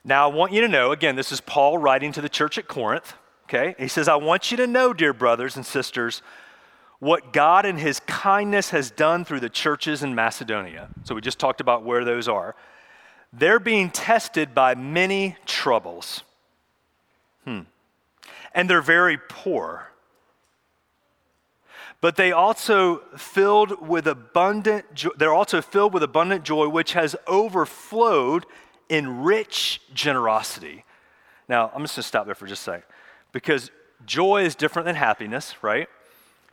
[0.08, 2.68] Now, I want you to know, again, this is Paul writing to the church at
[2.68, 3.13] Corinth,
[3.46, 3.74] okay?
[3.80, 6.22] He says, I want you to know, dear brothers and sisters,
[7.00, 10.89] what God in his kindness has done through the churches in Macedonia.
[11.06, 12.56] So we just talked about where those are.
[13.34, 16.22] They're being tested by many troubles.
[17.44, 17.62] Hmm.
[18.54, 19.89] And they're very poor.
[22.00, 27.15] But they also filled with abundant jo- they're also filled with abundant joy which has
[27.28, 28.46] overflowed
[28.89, 30.84] in rich generosity.
[31.48, 32.84] Now, I'm just going to stop there for just a second
[33.32, 33.71] because
[34.06, 35.88] joy is different than happiness, right?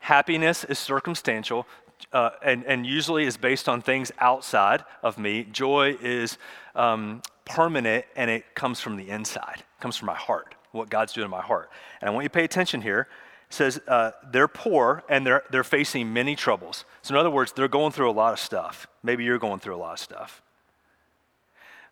[0.00, 1.66] Happiness is circumstantial
[2.12, 5.44] uh, and, and usually is based on things outside of me.
[5.44, 6.38] Joy is
[6.74, 11.12] um, permanent and it comes from the inside, it comes from my heart, what God's
[11.12, 11.70] doing in my heart.
[12.00, 13.08] And I want you to pay attention here.
[13.48, 16.84] It says uh, they're poor and they're, they're facing many troubles.
[17.02, 18.86] So, in other words, they're going through a lot of stuff.
[19.02, 20.42] Maybe you're going through a lot of stuff.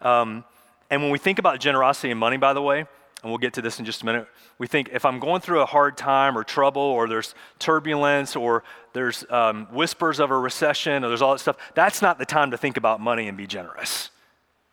[0.01, 0.45] Um,
[0.91, 2.87] and when we think about generosity and money, by the way,
[3.23, 4.27] and we'll get to this in just a minute,
[4.59, 8.65] we think if I'm going through a hard time or trouble or there's turbulence or
[8.95, 12.51] there's um, whispers of a recession or there's all that stuff, that's not the time
[12.53, 14.11] to think about money and be generous.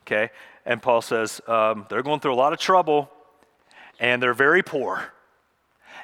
[0.03, 0.29] Okay?
[0.65, 3.11] And Paul says um, they're going through a lot of trouble
[3.99, 5.13] and they're very poor.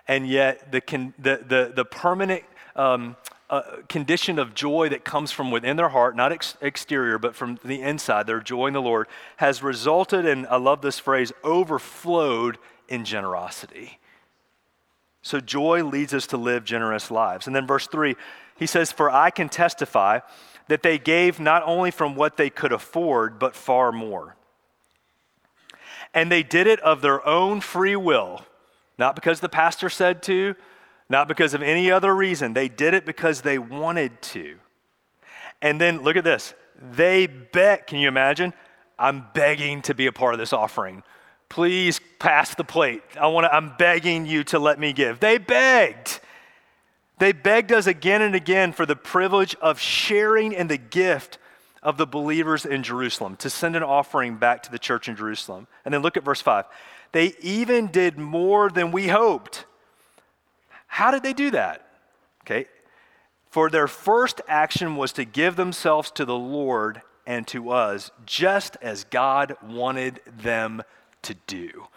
[0.07, 0.81] And yet, the,
[1.17, 2.43] the, the, the permanent
[2.75, 3.15] um,
[3.53, 7.59] a condition of joy that comes from within their heart, not ex- exterior, but from
[7.63, 12.57] the inside, their joy in the Lord, has resulted in, I love this phrase, overflowed
[12.87, 13.99] in generosity.
[15.21, 17.45] So joy leads us to live generous lives.
[17.45, 18.15] And then verse 3,
[18.57, 20.19] he says, For I can testify
[20.67, 24.35] that they gave not only from what they could afford, but far more.
[26.13, 28.45] And they did it of their own free will,
[28.97, 30.55] not because the pastor said to,
[31.09, 32.53] not because of any other reason.
[32.53, 34.57] They did it because they wanted to.
[35.61, 36.53] And then look at this.
[36.91, 38.53] They bet, can you imagine?
[38.97, 41.03] I'm begging to be a part of this offering.
[41.49, 43.03] Please pass the plate.
[43.19, 45.19] I want to, I'm begging you to let me give.
[45.19, 46.19] They begged.
[47.19, 51.37] They begged us again and again for the privilege of sharing in the gift
[51.83, 55.67] of the believers in Jerusalem to send an offering back to the church in Jerusalem.
[55.85, 56.65] And then look at verse 5.
[57.11, 59.65] They even did more than we hoped.
[60.93, 61.87] How did they do that?
[62.41, 62.67] Okay.
[63.49, 68.77] For their first action was to give themselves to the Lord and to us, just
[68.79, 70.83] as God wanted them
[71.23, 71.87] to do.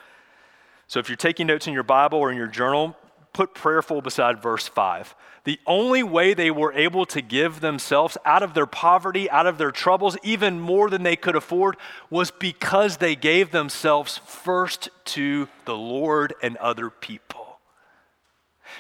[0.86, 2.96] So if you're taking notes in your Bible or in your journal,
[3.34, 5.14] put prayerful beside verse 5.
[5.44, 9.58] The only way they were able to give themselves out of their poverty, out of
[9.58, 11.76] their troubles, even more than they could afford,
[12.08, 17.45] was because they gave themselves first to the Lord and other people.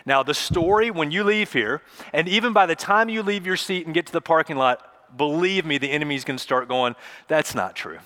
[0.04, 3.56] Now, the story when you leave here, and even by the time you leave your
[3.56, 6.94] seat and get to the parking lot, believe me, the enemy's going to start going,
[7.28, 7.98] that's not true.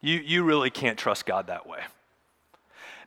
[0.00, 1.80] You, you really can't trust God that way.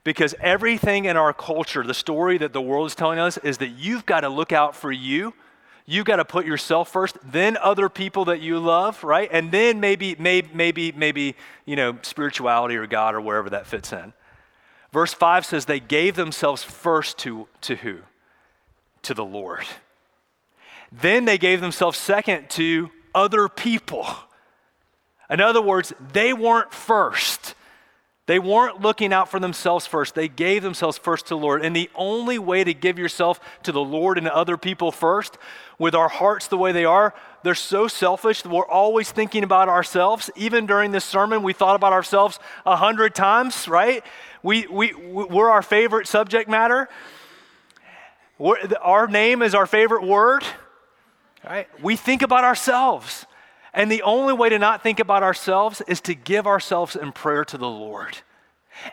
[0.04, 3.70] Because everything in our culture, the story that the world is telling us, is that
[3.70, 5.34] you've got to look out for you.
[5.86, 9.30] You've got to put yourself first, then other people that you love, right?
[9.32, 11.36] And then maybe, maybe, maybe, maybe,
[11.66, 14.14] you know, spirituality or God or wherever that fits in.
[14.92, 18.00] Verse 5 says they gave themselves first to, to who?
[19.04, 19.66] To the Lord.
[20.92, 24.08] Then they gave themselves second to other people.
[25.30, 27.56] In other words, they weren't first.
[28.26, 30.14] They weren't looking out for themselves first.
[30.14, 31.64] They gave themselves first to the Lord.
[31.64, 35.38] And the only way to give yourself to the Lord and other people first,
[35.80, 40.30] with our hearts the way they are, they're so selfish we're always thinking about ourselves.
[40.36, 44.04] Even during this sermon, we thought about ourselves a hundred times, right?
[44.44, 46.90] We, we, we're our favorite subject matter.
[48.38, 50.44] We're, our name is our favorite word,
[51.48, 51.68] right?
[51.82, 53.26] We think about ourselves.
[53.74, 57.46] And the only way to not think about ourselves is to give ourselves in prayer
[57.46, 58.18] to the Lord.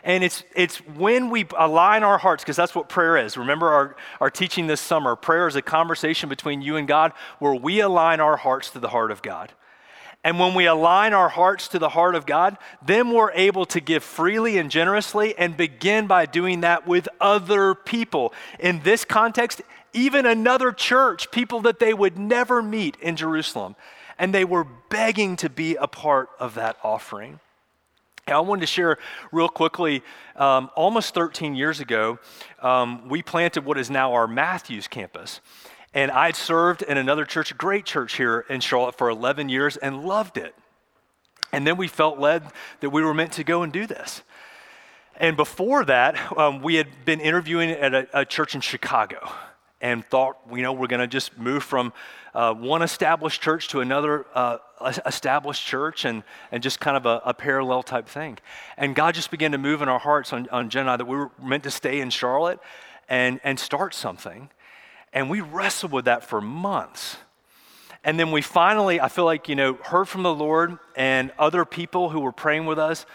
[0.03, 3.37] And it's, it's when we align our hearts, because that's what prayer is.
[3.37, 7.55] Remember our, our teaching this summer prayer is a conversation between you and God where
[7.55, 9.51] we align our hearts to the heart of God.
[10.23, 13.79] And when we align our hearts to the heart of God, then we're able to
[13.79, 18.33] give freely and generously and begin by doing that with other people.
[18.59, 19.61] In this context,
[19.93, 23.75] even another church, people that they would never meet in Jerusalem
[24.17, 27.39] and they were begging to be a part of that offering.
[28.37, 28.97] I wanted to share
[29.31, 30.03] real quickly.
[30.35, 32.19] Um, almost 13 years ago,
[32.61, 35.41] um, we planted what is now our Matthews campus.
[35.93, 39.77] And I'd served in another church, a great church here in Charlotte, for 11 years
[39.77, 40.55] and loved it.
[41.51, 42.43] And then we felt led
[42.79, 44.21] that we were meant to go and do this.
[45.15, 49.29] And before that, um, we had been interviewing at a, a church in Chicago
[49.81, 51.93] and thought, you know, we're going to just move from
[52.33, 54.57] uh, one established church to another uh,
[55.05, 58.37] established church and, and just kind of a, a, parallel type thing.
[58.77, 61.05] And God just began to move in our hearts on, on Jen and I that
[61.05, 62.59] we were meant to stay in Charlotte
[63.07, 64.49] and, and start something.
[65.11, 67.17] And we wrestled with that for months.
[68.03, 71.65] And then we finally, I feel like, you know, heard from the Lord and other
[71.65, 73.05] people who were praying with us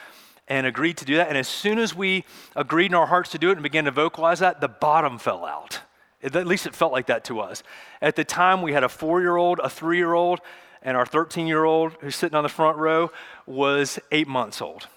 [0.49, 1.29] and agreed to do that.
[1.29, 2.25] And as soon as we
[2.55, 5.47] agreed in our hearts to do it and began to vocalize that, the bottom fell
[5.47, 5.81] out.
[6.25, 7.63] At least it felt like that to us.
[8.01, 10.41] At the time, we had a four year old, a three year old,
[10.83, 13.11] and our 13 year old who's sitting on the front row
[13.47, 14.89] was eight months old.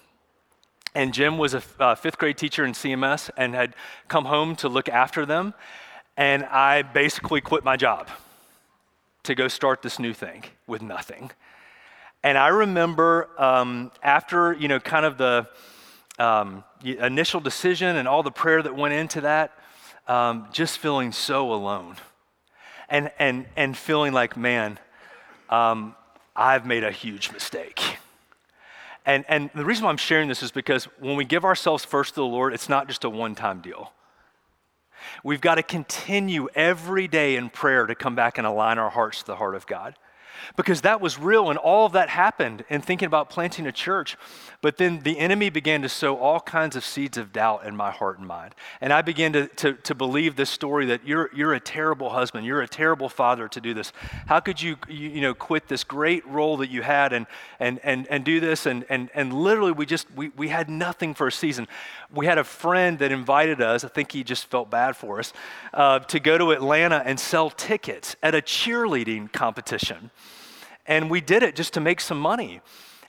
[0.94, 3.74] And Jim was a uh, fifth grade teacher in CMS and had
[4.08, 5.54] come home to look after them.
[6.16, 8.08] And I basically quit my job
[9.24, 11.30] to go start this new thing with nothing.
[12.24, 15.46] And I remember um, after, you know, kind of the
[16.18, 19.52] um, initial decision and all the prayer that went into that,
[20.08, 21.96] um, just feeling so alone
[22.88, 24.78] and, and, and feeling like, man,
[25.50, 25.94] um,
[26.34, 27.98] I've made a huge mistake.
[29.04, 32.14] And, and the reason why I'm sharing this is because when we give ourselves first
[32.14, 33.92] to the Lord, it's not just a one time deal.
[35.22, 39.20] We've got to continue every day in prayer to come back and align our hearts
[39.20, 39.94] to the heart of God
[40.56, 44.16] because that was real and all of that happened in thinking about planting a church.
[44.60, 47.92] But then the enemy began to sow all kinds of seeds of doubt in my
[47.92, 48.56] heart and mind.
[48.80, 52.44] And I began to, to, to believe this story that you're, you're a terrible husband,
[52.44, 53.92] you're a terrible father to do this.
[54.26, 57.26] How could you, you, you know, quit this great role that you had and,
[57.60, 58.66] and, and, and do this?
[58.66, 61.68] And, and, and literally, we just, we, we had nothing for a season.
[62.12, 65.32] We had a friend that invited us, I think he just felt bad for us,
[65.72, 70.10] uh, to go to Atlanta and sell tickets at a cheerleading competition.
[70.88, 72.60] And we did it just to make some money.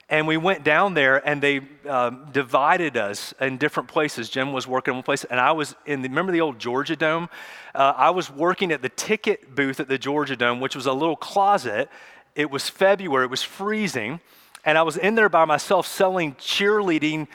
[0.09, 4.27] And we went down there and they um, divided us in different places.
[4.27, 6.95] Jim was working in one place, and I was in the, remember the old Georgia
[6.95, 7.30] Dome?
[7.75, 10.93] Uh, I was working at the ticket booth at the Georgia Dome, which was a
[10.93, 11.89] little closet.
[12.36, 14.19] It was February, it was freezing,
[14.65, 17.27] and I was in there by myself selling cheerleading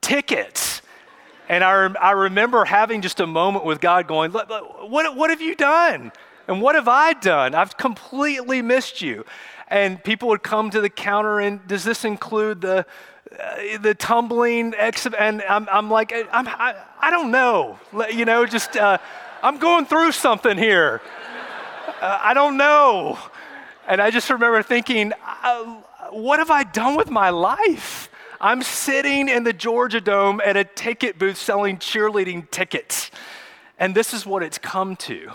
[0.00, 0.82] tickets.
[1.48, 5.56] And I, I remember having just a moment with God going, what, what have you
[5.56, 6.12] done?
[6.50, 7.54] And what have I done?
[7.54, 9.24] I've completely missed you.
[9.68, 12.84] And people would come to the counter, and does this include the,
[13.38, 14.74] uh, the tumbling?
[14.74, 17.78] And I'm, I'm like, I'm, I, I don't know.
[18.12, 18.98] You know, just, uh,
[19.44, 21.00] I'm going through something here.
[22.00, 23.16] Uh, I don't know.
[23.86, 25.12] And I just remember thinking,
[25.44, 25.64] uh,
[26.10, 28.10] what have I done with my life?
[28.40, 33.12] I'm sitting in the Georgia Dome at a ticket booth selling cheerleading tickets.
[33.78, 35.30] And this is what it's come to.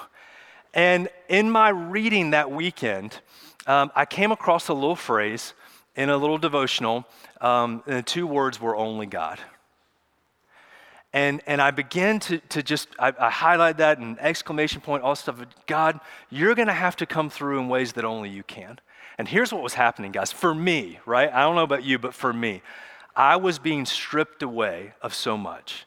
[0.76, 3.20] And in my reading that weekend,
[3.66, 5.54] um, I came across a little phrase
[5.96, 7.06] in a little devotional.
[7.40, 9.40] Um, and the two words were only God.
[11.14, 15.16] And, and I began to, to just, I, I highlight that and exclamation point, all
[15.16, 15.40] stuff.
[15.66, 18.80] God, you're going to have to come through in ways that only you can.
[19.18, 20.34] And here's what was happening, guys.
[20.34, 21.32] For me, right?
[21.34, 22.62] I don't know about you, but for me,
[23.16, 25.86] I was being stripped away of so much.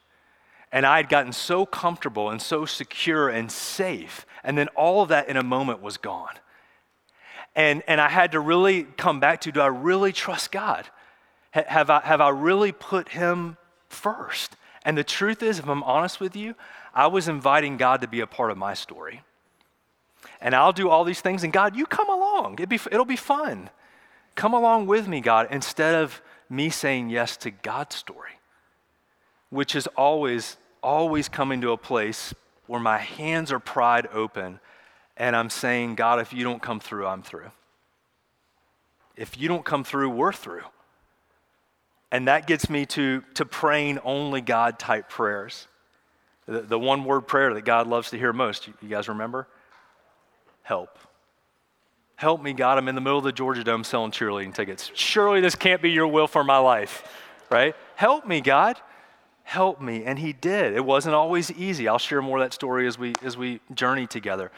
[0.70, 4.26] And I had gotten so comfortable and so secure and safe.
[4.44, 6.34] And then all of that in a moment was gone.
[7.56, 10.86] And, and I had to really come back to do I really trust God?
[11.50, 13.56] Have I, have I really put Him
[13.88, 14.54] first?
[14.84, 16.54] And the truth is, if I'm honest with you,
[16.94, 19.22] I was inviting God to be a part of my story.
[20.40, 22.54] And I'll do all these things, and God, you come along.
[22.54, 23.70] It'll be, it'll be fun.
[24.34, 28.37] Come along with me, God, instead of me saying yes to God's story,
[29.50, 32.34] which is always, always coming to a place
[32.66, 34.60] where my hands are pried open
[35.18, 37.50] and I'm saying, God, if you don't come through, I'm through.
[39.16, 40.62] If you don't come through, we're through.
[42.12, 45.66] And that gets me to, to praying only God type prayers.
[46.46, 48.68] The, the one word prayer that God loves to hear most.
[48.68, 49.48] You, you guys remember?
[50.62, 50.98] Help.
[52.14, 52.78] Help me, God.
[52.78, 54.90] I'm in the middle of the Georgia Dome selling cheerleading tickets.
[54.94, 57.02] Surely this can't be your will for my life,
[57.50, 57.74] right?
[57.96, 58.80] Help me, God.
[59.48, 60.04] Help me.
[60.04, 60.74] And He did.
[60.74, 61.88] It wasn't always easy.
[61.88, 64.50] I'll share more of that story as we, as we journey together.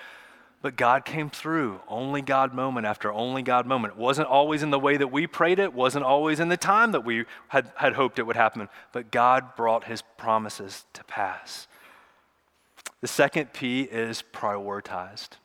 [0.63, 3.95] But God came through, only God moment after only God moment.
[3.95, 6.91] It wasn't always in the way that we prayed it, wasn't always in the time
[6.91, 11.69] that we had, had hoped it would happen, but God brought his promises to pass.
[13.01, 15.39] The second P is prioritized.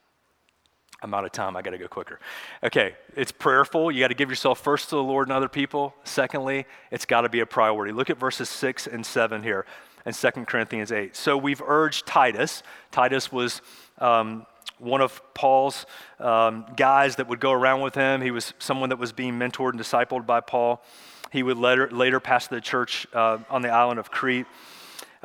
[1.01, 1.55] I'm out of time.
[1.55, 2.19] I got to go quicker.
[2.63, 3.91] Okay, it's prayerful.
[3.91, 5.93] You got to give yourself first to the Lord and other people.
[6.03, 7.93] Secondly, it's got to be a priority.
[7.93, 9.65] Look at verses 6 and 7 here
[10.05, 11.15] in 2 Corinthians 8.
[11.15, 12.63] So we've urged Titus.
[12.91, 13.61] Titus was
[13.99, 14.45] um,
[14.79, 15.85] one of Paul's
[16.19, 18.21] um, guys that would go around with him.
[18.21, 20.83] He was someone that was being mentored and discipled by Paul.
[21.31, 24.45] He would later, later pastor the church uh, on the island of Crete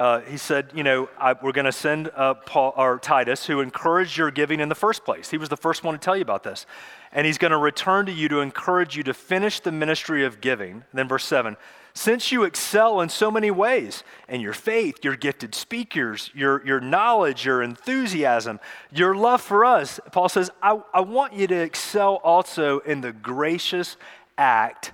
[0.01, 3.61] uh, he said, You know, I, we're going to send uh, Paul, or Titus, who
[3.61, 5.31] encouraged your giving in the first place.
[5.31, 6.65] He was the first one to tell you about this.
[7.13, 10.41] And he's going to return to you to encourage you to finish the ministry of
[10.41, 10.73] giving.
[10.73, 11.57] And then, verse 7
[11.93, 16.81] since you excel in so many ways in your faith, your gifted speakers, your, your
[16.81, 18.61] knowledge, your enthusiasm,
[18.93, 23.13] your love for us, Paul says, I, I want you to excel also in the
[23.13, 23.97] gracious
[24.39, 24.93] act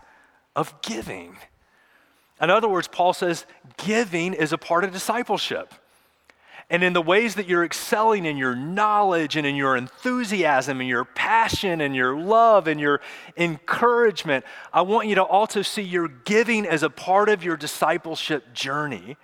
[0.57, 1.37] of giving.
[2.41, 3.47] In other words, Paul says
[3.79, 5.73] giving is a part of discipleship.
[6.69, 10.89] And in the ways that you're excelling in your knowledge and in your enthusiasm and
[10.89, 13.01] your passion and your love and your
[13.37, 18.53] encouragement, I want you to also see your giving as a part of your discipleship
[18.53, 19.17] journey.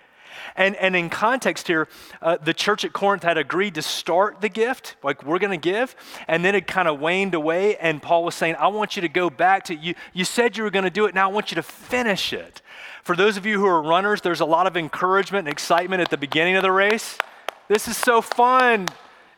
[0.54, 1.88] And, and in context here,
[2.20, 5.70] uh, the church at Corinth had agreed to start the gift, like we're going to
[5.70, 5.96] give,
[6.28, 7.76] and then it kind of waned away.
[7.76, 9.94] And Paul was saying, I want you to go back to you.
[10.12, 12.62] You said you were going to do it, now I want you to finish it.
[13.02, 16.10] For those of you who are runners, there's a lot of encouragement and excitement at
[16.10, 17.18] the beginning of the race.
[17.66, 18.86] This is so fun.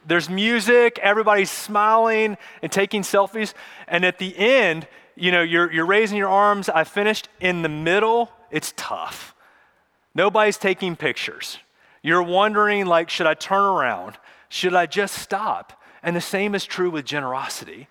[0.06, 3.54] There's music, everybody's smiling and taking selfies.
[3.88, 4.86] And at the end,
[5.16, 6.68] you know, you're, you're raising your arms.
[6.68, 8.30] I finished in the middle.
[8.50, 9.34] It's tough.
[10.14, 11.58] Nobody's taking pictures.
[12.02, 14.18] You're wondering, like, should I turn around?
[14.50, 15.80] Should I just stop?
[16.02, 17.88] And the same is true with generosity,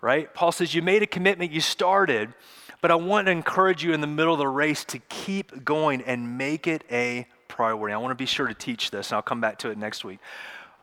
[0.00, 0.32] right?
[0.32, 2.32] Paul says, You made a commitment, you started,
[2.80, 6.02] but I want to encourage you in the middle of the race to keep going
[6.02, 7.92] and make it a priority.
[7.92, 10.04] I want to be sure to teach this, and I'll come back to it next
[10.04, 10.18] week.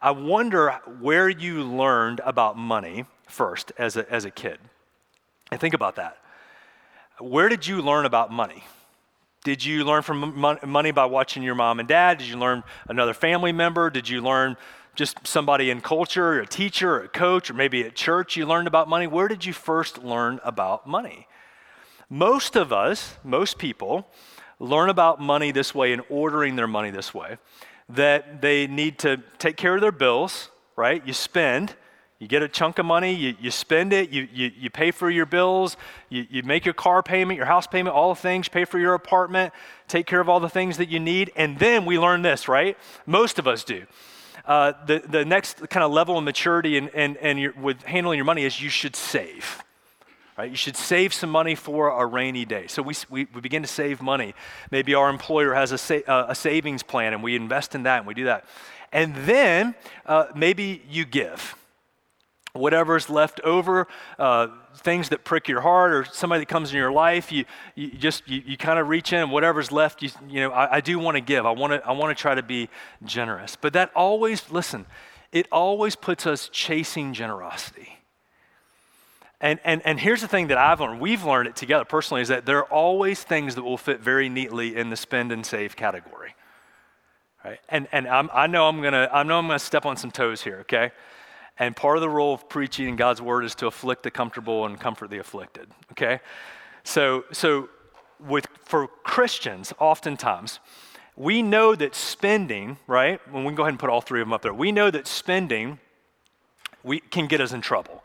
[0.02, 4.60] I wonder where you learned about money first as a, as a kid.
[5.52, 6.18] And think about that.
[7.20, 8.64] Where did you learn about money?
[9.43, 12.20] Did you learn from money by watching your mom and dad?
[12.20, 13.89] Did you learn another family member?
[13.89, 14.58] Did you learn
[14.93, 18.45] just somebody in culture, or a teacher, or a coach, or maybe at church you
[18.45, 19.08] learned about money?
[19.08, 21.28] Where did you first learn about money?
[22.10, 24.08] Most of us, most people,
[24.60, 27.38] learn about money this way and ordering their money this way
[27.89, 31.05] that they need to take care of their bills, right?
[31.05, 31.76] You spend,
[32.20, 35.10] you get a chunk of money, you, you spend it, you, you, you pay for
[35.10, 35.78] your bills,
[36.10, 38.93] you, you make your car payment, your house payment, all the things, pay for your
[38.93, 39.53] apartment,
[39.88, 41.32] take care of all the things that you need.
[41.36, 42.78] And then we learn this, right?
[43.05, 43.86] Most of us do.
[44.47, 48.18] uh, the, the next kind of level of maturity and, and, and your, with handling
[48.18, 49.62] your money is you should save.
[50.38, 50.52] Right?
[50.52, 52.68] You should save some money for a rainy day.
[52.68, 54.36] So we, we, we begin to save money.
[54.70, 57.98] Maybe our employer has a, sa- uh, a savings plan and we invest in that
[58.00, 58.46] and we do that.
[58.92, 59.74] And then
[60.06, 61.56] uh, maybe you give.
[62.54, 63.88] Whatever's left over,
[64.20, 67.92] uh, things that prick your heart or somebody that comes in your life, you, you
[67.92, 71.00] just, you, you kind of reach in, whatever's left, you, you know, I, I do
[71.00, 71.46] want to give.
[71.48, 72.70] I want to, I want to try to be
[73.04, 73.56] generous.
[73.56, 74.86] But that always, listen,
[75.32, 77.97] it always puts us chasing generosity.
[79.40, 82.28] And, and, and here's the thing that I've learned, we've learned it together personally, is
[82.30, 85.76] that there are always things that will fit very neatly in the spend and save
[85.76, 86.34] category.
[87.46, 87.60] Right?
[87.70, 90.42] And, and I'm, I know I'm gonna I know I'm gonna step on some toes
[90.42, 90.92] here, okay?
[91.60, 94.66] And part of the role of preaching in God's word is to afflict the comfortable
[94.66, 96.20] and comfort the afflicted, okay?
[96.84, 97.70] So so
[98.20, 100.60] with for Christians, oftentimes,
[101.16, 103.22] we know that spending, right?
[103.32, 105.08] When we go ahead and put all three of them up there, we know that
[105.08, 105.80] spending
[106.84, 108.04] we can get us in trouble.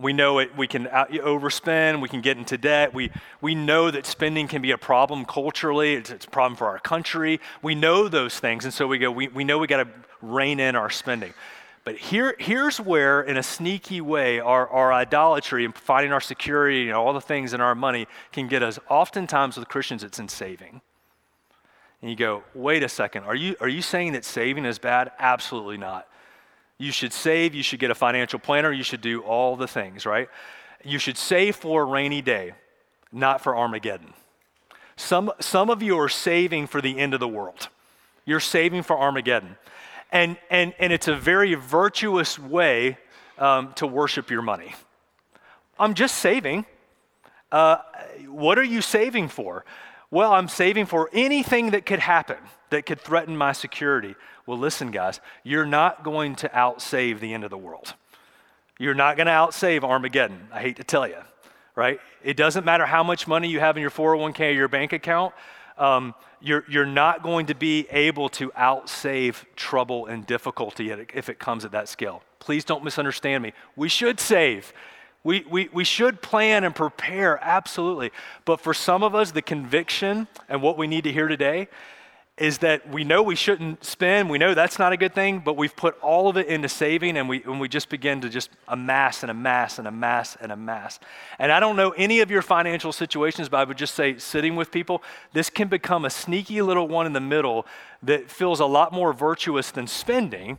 [0.00, 2.94] We know it, we can uh, overspend, we can get into debt.
[2.94, 3.10] We,
[3.42, 6.78] we know that spending can be a problem culturally, it's, it's a problem for our
[6.78, 7.38] country.
[7.60, 9.88] We know those things, and so we go, we, we know we got to
[10.22, 11.34] rein in our spending.
[11.84, 16.88] But here, here's where, in a sneaky way, our, our idolatry and finding our security
[16.88, 18.78] and all the things in our money can get us.
[18.88, 20.80] Oftentimes with Christians, it's in saving.
[22.00, 25.10] And you go, wait a second, are you, are you saying that saving is bad?
[25.18, 26.06] Absolutely not.
[26.80, 30.06] You should save, you should get a financial planner, you should do all the things,
[30.06, 30.30] right?
[30.82, 32.54] You should save for a rainy day,
[33.12, 34.14] not for Armageddon.
[34.96, 37.68] Some, some of you are saving for the end of the world.
[38.24, 39.58] You're saving for Armageddon.
[40.10, 42.96] And, and, and it's a very virtuous way
[43.36, 44.74] um, to worship your money.
[45.78, 46.64] I'm just saving.
[47.52, 47.76] Uh,
[48.26, 49.66] what are you saving for?
[50.10, 52.38] Well, I'm saving for anything that could happen
[52.70, 54.14] that could threaten my security.
[54.50, 57.94] Well, listen, guys, you're not going to outsave the end of the world.
[58.80, 60.48] You're not going to outsave Armageddon.
[60.52, 61.18] I hate to tell you,
[61.76, 62.00] right?
[62.24, 65.34] It doesn't matter how much money you have in your 401k or your bank account.
[65.78, 71.38] Um, you're, you're not going to be able to outsave trouble and difficulty if it
[71.38, 72.24] comes at that scale.
[72.40, 73.52] Please don't misunderstand me.
[73.76, 74.72] We should save.
[75.22, 78.10] We, we, we should plan and prepare, absolutely.
[78.44, 81.68] But for some of us, the conviction and what we need to hear today
[82.40, 85.58] is that we know we shouldn't spend, we know that's not a good thing, but
[85.58, 88.48] we've put all of it into saving and we, and we just begin to just
[88.66, 90.98] amass and amass and amass and amass.
[91.38, 94.56] And I don't know any of your financial situations, but I would just say, sitting
[94.56, 95.02] with people,
[95.34, 97.66] this can become a sneaky little one in the middle
[98.02, 100.56] that feels a lot more virtuous than spending,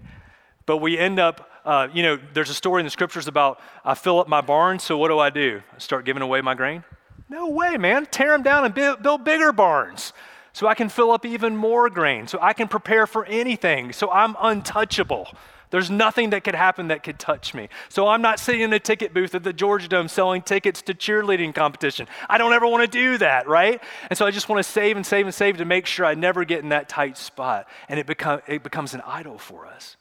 [0.67, 1.49] but we end up.
[1.63, 4.79] Uh, you know, there's a story in the scriptures about I fill up my barn,
[4.79, 5.61] so what do I do?
[5.75, 6.83] I start giving away my grain?
[7.29, 8.07] No way, man.
[8.07, 10.11] Tear them down and build, build bigger barns
[10.53, 14.09] so I can fill up even more grain, so I can prepare for anything, so
[14.11, 15.27] I'm untouchable.
[15.71, 17.69] There's nothing that could happen that could touch me.
[17.87, 20.93] So I'm not sitting in a ticket booth at the Georgia Dome selling tickets to
[20.93, 22.07] cheerleading competition.
[22.29, 23.81] I don't ever want to do that, right?
[24.09, 26.13] And so I just want to save and save and save to make sure I
[26.13, 27.69] never get in that tight spot.
[27.87, 29.95] And it, become, it becomes an idol for us.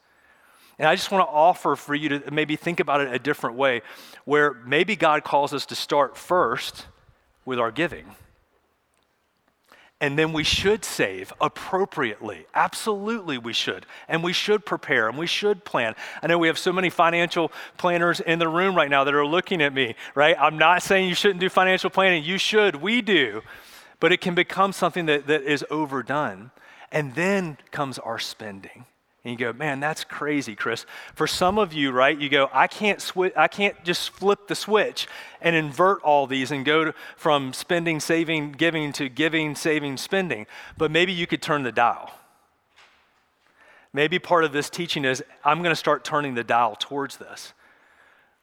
[0.77, 3.55] And I just want to offer for you to maybe think about it a different
[3.55, 3.81] way,
[4.25, 6.87] where maybe God calls us to start first
[7.45, 8.05] with our giving.
[10.01, 12.47] And then we should save appropriately.
[12.55, 13.85] Absolutely, we should.
[14.07, 15.93] And we should prepare and we should plan.
[16.23, 19.25] I know we have so many financial planners in the room right now that are
[19.25, 20.35] looking at me, right?
[20.39, 22.23] I'm not saying you shouldn't do financial planning.
[22.23, 22.77] You should.
[22.77, 23.43] We do.
[23.99, 26.49] But it can become something that, that is overdone.
[26.91, 28.85] And then comes our spending.
[29.23, 30.85] And you go, man, that's crazy, Chris.
[31.13, 35.07] For some of you, right, you go, I can't, I can't just flip the switch
[35.41, 40.47] and invert all these and go to, from spending, saving, giving to giving, saving, spending.
[40.75, 42.11] But maybe you could turn the dial.
[43.93, 47.53] Maybe part of this teaching is I'm going to start turning the dial towards this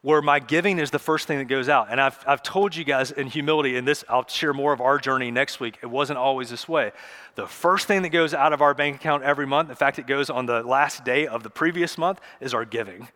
[0.03, 1.89] where my giving is the first thing that goes out.
[1.91, 4.99] And I've, I've told you guys in humility, and this, I'll share more of our
[4.99, 5.79] journey next week.
[5.83, 6.93] It wasn't always this way.
[7.35, 10.07] The first thing that goes out of our bank account every month, in fact, it
[10.07, 13.09] goes on the last day of the previous month, is our giving.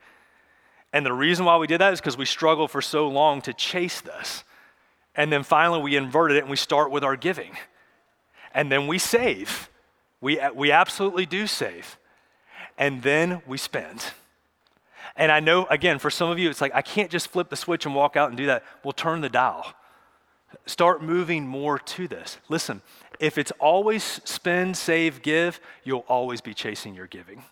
[0.93, 3.53] And the reason why we did that is because we struggled for so long to
[3.53, 4.43] chase this.
[5.14, 7.57] And then finally, we inverted it and we start with our giving.
[8.55, 9.70] And then we save.
[10.20, 11.97] We, we absolutely do save.
[12.76, 14.05] And then we spend.
[15.16, 17.56] And I know, again, for some of you, it's like, I can't just flip the
[17.56, 18.64] switch and walk out and do that.
[18.82, 19.66] We'll turn the dial.
[20.66, 22.38] Start moving more to this.
[22.48, 22.82] Listen,
[23.18, 27.42] if it's always spend, save, give, you'll always be chasing your giving.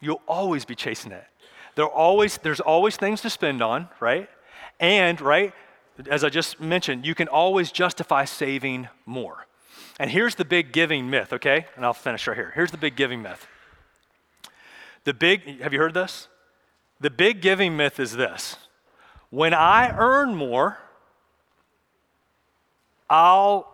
[0.00, 1.28] You'll always be chasing that.
[1.74, 4.28] There always, there's always things to spend on, right?
[4.78, 5.52] And, right,
[6.08, 9.46] as I just mentioned, you can always justify saving more.
[9.98, 11.66] And here's the big giving myth, okay?
[11.76, 12.52] And I'll finish right here.
[12.54, 13.46] Here's the big giving myth
[15.10, 16.28] The big, have you heard this?
[17.00, 18.56] The big giving myth is this
[19.30, 20.78] when I earn more,
[23.08, 23.66] I'll.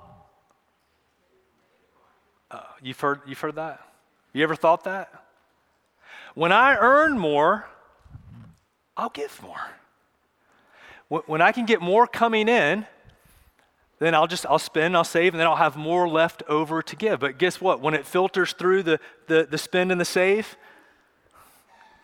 [2.51, 3.87] Uh, you've, heard, you've heard that?
[4.32, 5.12] You ever thought that?
[6.34, 7.66] When I earn more,
[8.97, 11.20] I'll give more.
[11.26, 12.87] When I can get more coming in,
[13.99, 16.97] then I'll just I'll spend, I'll save, and then I'll have more left over to
[16.97, 17.20] give.
[17.20, 17.82] But guess what?
[17.82, 20.57] When it filters through the, the, the spend and the save,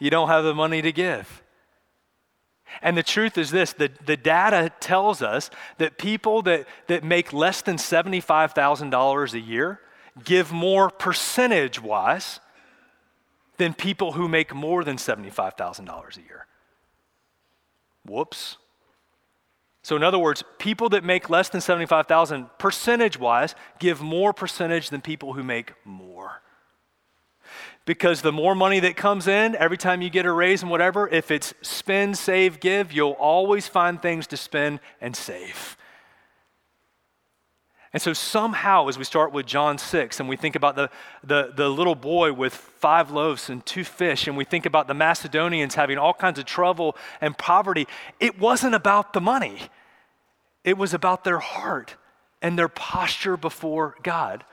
[0.02, 1.44] you don't have the money to give.
[2.80, 5.48] And the truth is this the, the data tells us
[5.78, 9.78] that people that, that make less than $75,000 a year
[10.24, 12.40] give more percentage wise
[13.58, 16.46] than people who make more than $75,000 a year.
[18.04, 18.56] Whoops.
[19.84, 24.90] So, in other words, people that make less than 75,000 percentage wise give more percentage
[24.90, 26.42] than people who make more.
[27.84, 31.08] Because the more money that comes in, every time you get a raise and whatever,
[31.08, 35.76] if it's spend, save, give, you'll always find things to spend and save.
[37.92, 40.90] And so somehow, as we start with John 6 and we think about the,
[41.22, 44.94] the, the, little boy with five loaves and two fish, and we think about the
[44.94, 47.86] Macedonians having all kinds of trouble and poverty,
[48.18, 49.58] it wasn't about the money.
[50.64, 51.96] It was about their heart
[52.40, 54.44] and their posture before God.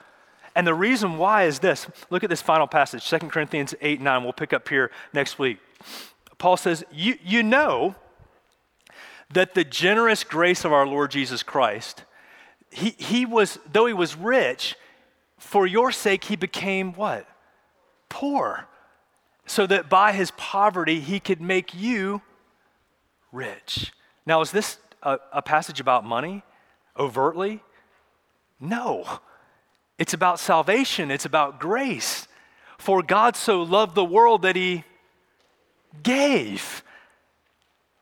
[0.55, 4.23] And the reason why is this look at this final passage, 2 Corinthians 8 9.
[4.23, 5.59] We'll pick up here next week.
[6.37, 7.95] Paul says, You, you know
[9.31, 12.03] that the generous grace of our Lord Jesus Christ
[12.71, 14.75] he, he was, though he was rich,
[15.37, 17.27] for your sake he became what?
[18.09, 18.67] Poor.
[19.45, 22.21] So that by his poverty he could make you
[23.31, 23.91] rich.
[24.25, 26.43] Now, is this a, a passage about money
[26.97, 27.61] overtly?
[28.59, 29.19] No.
[29.99, 32.27] It's about salvation, it's about grace.
[32.79, 34.85] For God so loved the world that he
[36.01, 36.83] gave.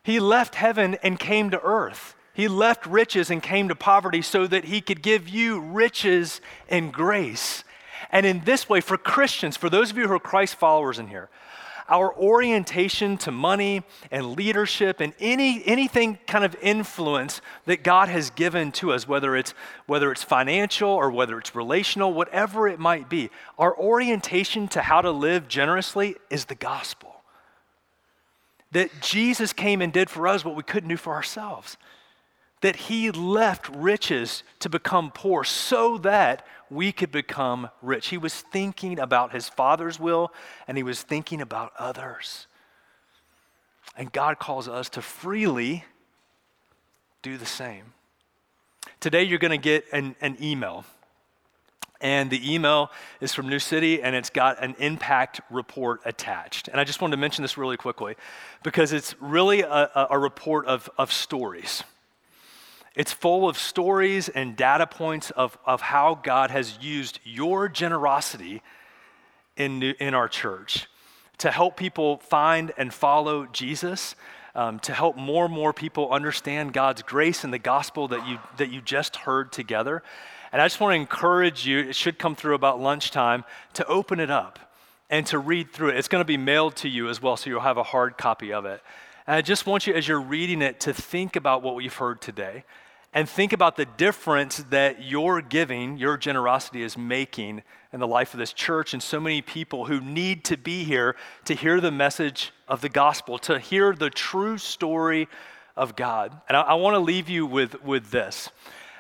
[0.04, 2.16] He left heaven and came to earth.
[2.34, 6.40] He left riches and came to poverty so that he could give you riches
[6.70, 7.64] and grace.
[8.12, 11.08] And in this way, for Christians, for those of you who are Christ followers in
[11.08, 11.30] here,
[11.90, 18.30] our orientation to money and leadership and any, anything kind of influence that God has
[18.32, 19.54] given to us, whether it's,
[19.86, 25.02] whether it's financial or whether it's relational, whatever it might be, our orientation to how
[25.02, 27.22] to live generously is the gospel.
[28.72, 31.78] That Jesus came and did for us what we couldn't do for ourselves
[32.62, 38.08] that he left riches to become poor so that we could become rich.
[38.08, 40.34] He was thinking about his father's will
[40.68, 42.48] and he was thinking about others.
[43.96, 45.86] And God calls us to freely
[47.22, 47.94] do the same.
[49.00, 50.86] Today, you're going to get an, an email.
[52.00, 52.92] And the email
[53.22, 56.68] is from New City and it's got an impact report attached.
[56.68, 58.16] And I just wanted to mention this really quickly
[58.64, 61.84] because it's really a, a report of, of stories.
[62.98, 68.64] It's full of stories and data points of, of how God has used your generosity
[69.56, 70.88] in, in our church
[71.38, 74.16] to help people find and follow Jesus,
[74.56, 78.40] um, to help more and more people understand God's grace and the gospel that you,
[78.58, 80.02] that you just heard together.
[80.52, 83.44] And I just want to encourage you, it should come through about lunchtime,
[83.76, 84.58] to open it up
[85.12, 85.98] and to read through it.
[85.98, 88.52] It's going to be mailed to you as well, so you'll have a hard copy
[88.52, 88.82] of it.
[89.28, 92.22] And I just want you, as you're reading it, to think about what we've heard
[92.22, 92.64] today
[93.14, 98.34] and think about the difference that your giving, your generosity is making in the life
[98.34, 101.92] of this church and so many people who need to be here to hear the
[101.92, 105.28] message of the gospel, to hear the true story
[105.76, 106.40] of God.
[106.48, 108.50] And I, I want to leave you with, with this.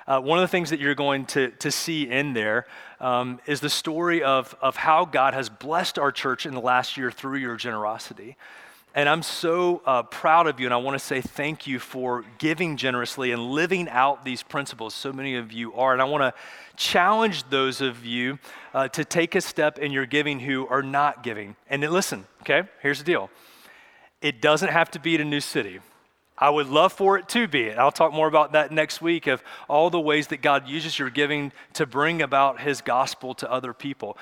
[0.07, 2.65] Uh, one of the things that you're going to, to see in there
[3.01, 6.95] um, is the story of, of how God has blessed our church in the last
[6.95, 8.37] year through your generosity.
[8.97, 12.25] And I'm so uh, proud of you, and I want to say thank you for
[12.39, 14.95] giving generously and living out these principles.
[14.95, 15.93] So many of you are.
[15.93, 16.33] And I want to
[16.77, 18.39] challenge those of you
[18.73, 21.55] uh, to take a step in your giving who are not giving.
[21.69, 23.29] And listen, okay, here's the deal
[24.19, 25.79] it doesn't have to be at a new city.
[26.35, 27.69] I would love for it to be.
[27.69, 30.97] And I'll talk more about that next week of all the ways that God uses
[30.97, 34.17] your giving to bring about his gospel to other people.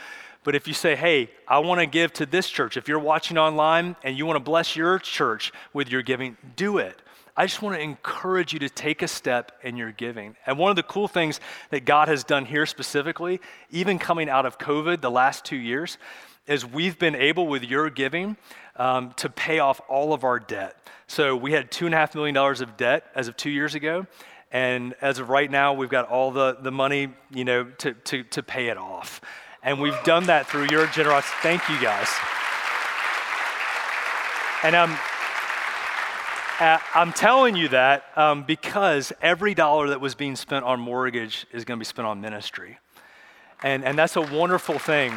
[0.45, 3.35] But if you say, hey, I want to give to this church, if you're watching
[3.35, 7.01] online and you want to bless your church with your giving, do it.
[7.35, 10.35] I just want to encourage you to take a step in your giving.
[10.45, 11.39] And one of the cool things
[11.71, 13.41] that God has done here specifically,
[13.71, 15.97] even coming out of COVID the last two years,
[16.45, 18.37] is we've been able with your giving
[18.75, 20.77] um, to pay off all of our debt.
[21.07, 24.05] So we had $2.5 million of debt as of two years ago.
[24.51, 28.23] And as of right now, we've got all the, the money, you know, to, to,
[28.25, 29.21] to pay it off.
[29.65, 31.33] And we've done that through your generosity.
[31.41, 32.07] Thank you guys.
[34.63, 34.97] And um,
[36.59, 41.47] uh, I'm telling you that um, because every dollar that was being spent on mortgage
[41.51, 42.77] is going to be spent on ministry.
[43.63, 45.11] And, and that's a wonderful thing.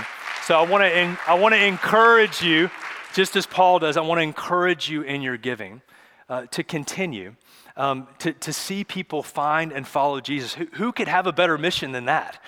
[0.44, 2.70] So I want to I want to encourage you,
[3.12, 3.98] just as Paul does.
[3.98, 5.82] I want to encourage you in your giving
[6.30, 7.34] uh, to continue
[7.76, 10.54] um, to to see people find and follow Jesus.
[10.54, 12.42] Who, who could have a better mission than that?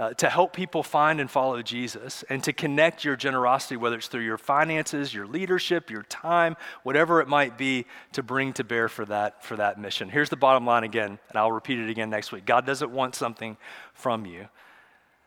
[0.00, 4.06] Uh, to help people find and follow Jesus and to connect your generosity, whether it's
[4.06, 8.88] through your finances, your leadership, your time, whatever it might be, to bring to bear
[8.88, 10.08] for that, for that mission.
[10.08, 13.14] Here's the bottom line again, and I'll repeat it again next week God doesn't want
[13.14, 13.58] something
[13.92, 14.48] from you,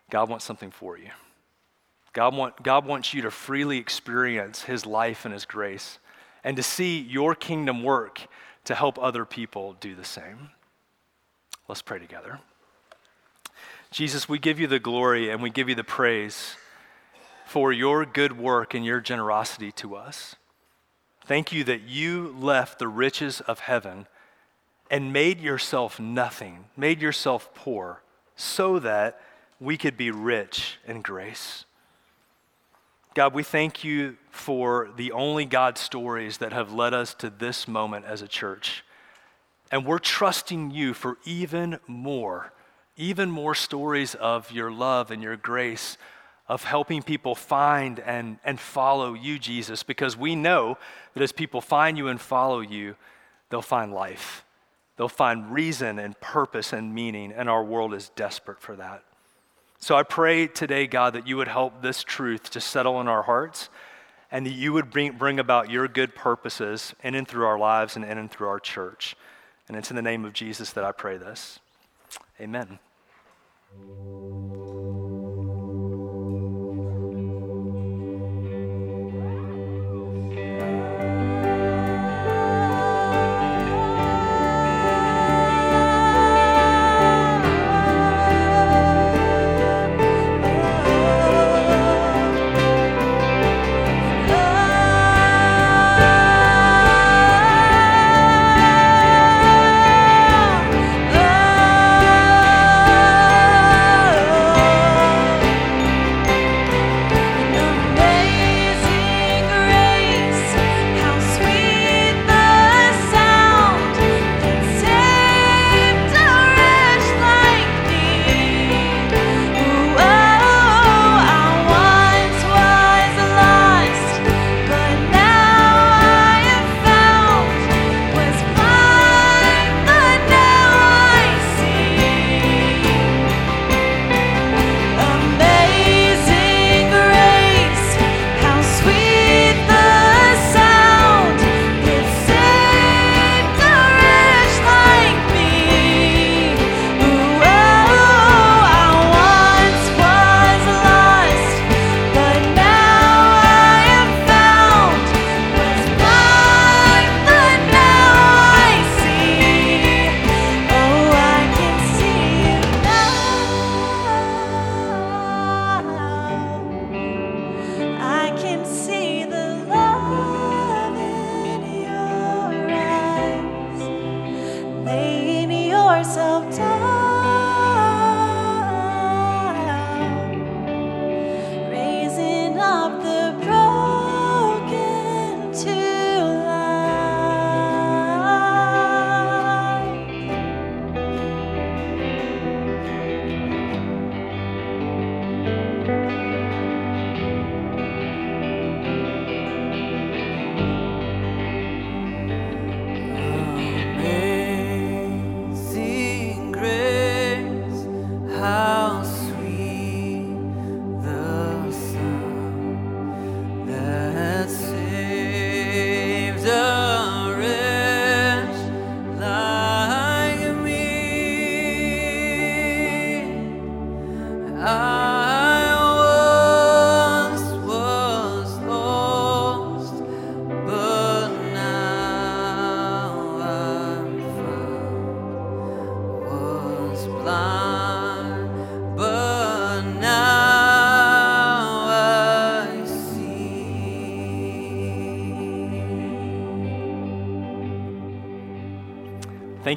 [0.10, 1.12] God wants something for you.
[2.12, 6.00] God, want, God wants you to freely experience His life and His grace
[6.44, 8.22] and to see your kingdom work
[8.64, 10.50] to help other people do the same.
[11.68, 12.40] Let's pray together.
[13.94, 16.56] Jesus, we give you the glory and we give you the praise
[17.46, 20.36] for your good work and your generosity to us.
[21.28, 24.08] Thank you that you left the riches of heaven
[24.90, 28.02] and made yourself nothing, made yourself poor,
[28.36, 29.22] so that
[29.60, 31.66] we could be rich in grace.
[33.14, 37.68] God, we thank you for the only God stories that have led us to this
[37.68, 38.84] moment as a church.
[39.72, 42.54] And we're trusting you for even more,
[42.96, 45.98] even more stories of your love and your grace,
[46.48, 50.78] of helping people find and, and follow you, Jesus, because we know
[51.14, 52.96] that as people find you and follow you,
[53.50, 54.44] they'll find life.
[54.98, 59.04] They'll find reason and purpose and meaning, and our world is desperate for that.
[59.80, 63.24] So I pray today, God, that you would help this truth to settle in our
[63.24, 63.70] hearts
[64.32, 67.96] and that you would bring, bring about your good purposes in and through our lives
[67.96, 69.16] and in and through our church.
[69.68, 71.60] And it's in the name of Jesus that I pray this.
[72.40, 72.80] Amen.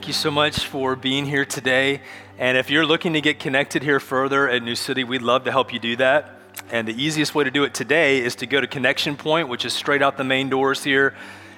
[0.06, 2.00] You so much for being here today.
[2.38, 5.50] And if you're looking to get connected here further at New City, we'd love to
[5.50, 6.38] help you do that.
[6.70, 9.64] And the easiest way to do it today is to go to Connection Point, which
[9.64, 11.16] is straight out the main doors here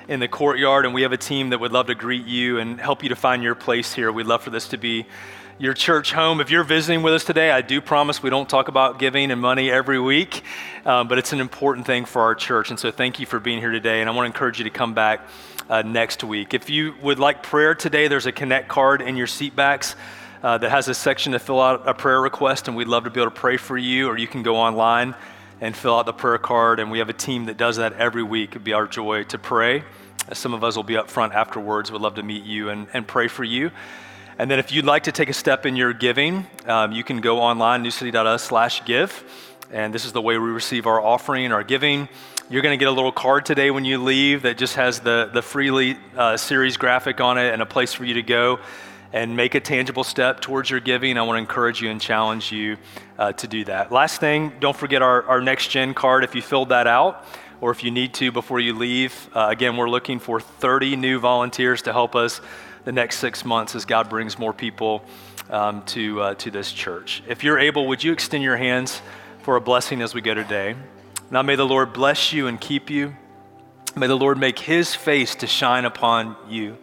[0.08, 0.86] in the courtyard.
[0.86, 3.16] And we have a team that would love to greet you and help you to
[3.16, 4.10] find your place here.
[4.10, 5.04] We'd love for this to be
[5.58, 6.40] your church home.
[6.40, 9.42] If you're visiting with us today, I do promise we don't talk about giving and
[9.42, 10.42] money every week,
[10.86, 12.70] um, but it's an important thing for our church.
[12.70, 14.00] And so thank you for being here today.
[14.00, 15.28] And I want to encourage you to come back
[15.68, 16.54] uh, next week.
[16.54, 19.96] If you would like prayer today, there's a Connect card in your seat backs.
[20.40, 23.10] Uh, that has a section to fill out a prayer request, and we'd love to
[23.10, 25.12] be able to pray for you, or you can go online
[25.60, 26.78] and fill out the prayer card.
[26.78, 28.50] And we have a team that does that every week.
[28.50, 29.82] It'd be our joy to pray.
[30.32, 31.90] Some of us will be up front afterwards.
[31.90, 33.72] We'd love to meet you and, and pray for you.
[34.38, 37.20] And then if you'd like to take a step in your giving, um, you can
[37.20, 39.24] go online, newcity.us slash give.
[39.72, 42.08] And this is the way we receive our offering, our giving.
[42.50, 45.28] You're going to get a little card today when you leave that just has the,
[45.34, 48.60] the Freely uh, series graphic on it and a place for you to go
[49.12, 51.18] and make a tangible step towards your giving.
[51.18, 52.78] I want to encourage you and challenge you
[53.18, 53.92] uh, to do that.
[53.92, 57.22] Last thing, don't forget our, our next gen card if you filled that out
[57.60, 59.28] or if you need to before you leave.
[59.34, 62.40] Uh, again, we're looking for 30 new volunteers to help us
[62.86, 65.04] the next six months as God brings more people
[65.50, 67.22] um, to, uh, to this church.
[67.28, 69.02] If you're able, would you extend your hands
[69.42, 70.76] for a blessing as we go today?
[71.30, 73.14] Now, may the Lord bless you and keep you.
[73.94, 76.78] May the Lord make his face to shine upon you.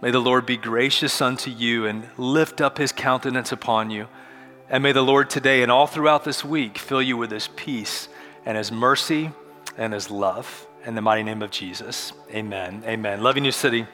[0.00, 4.08] May the Lord be gracious unto you and lift up his countenance upon you.
[4.70, 8.08] And may the Lord today and all throughout this week fill you with his peace
[8.46, 9.30] and his mercy
[9.76, 10.66] and his love.
[10.86, 12.82] In the mighty name of Jesus, amen.
[12.86, 13.22] Amen.
[13.22, 13.86] Loving you, city.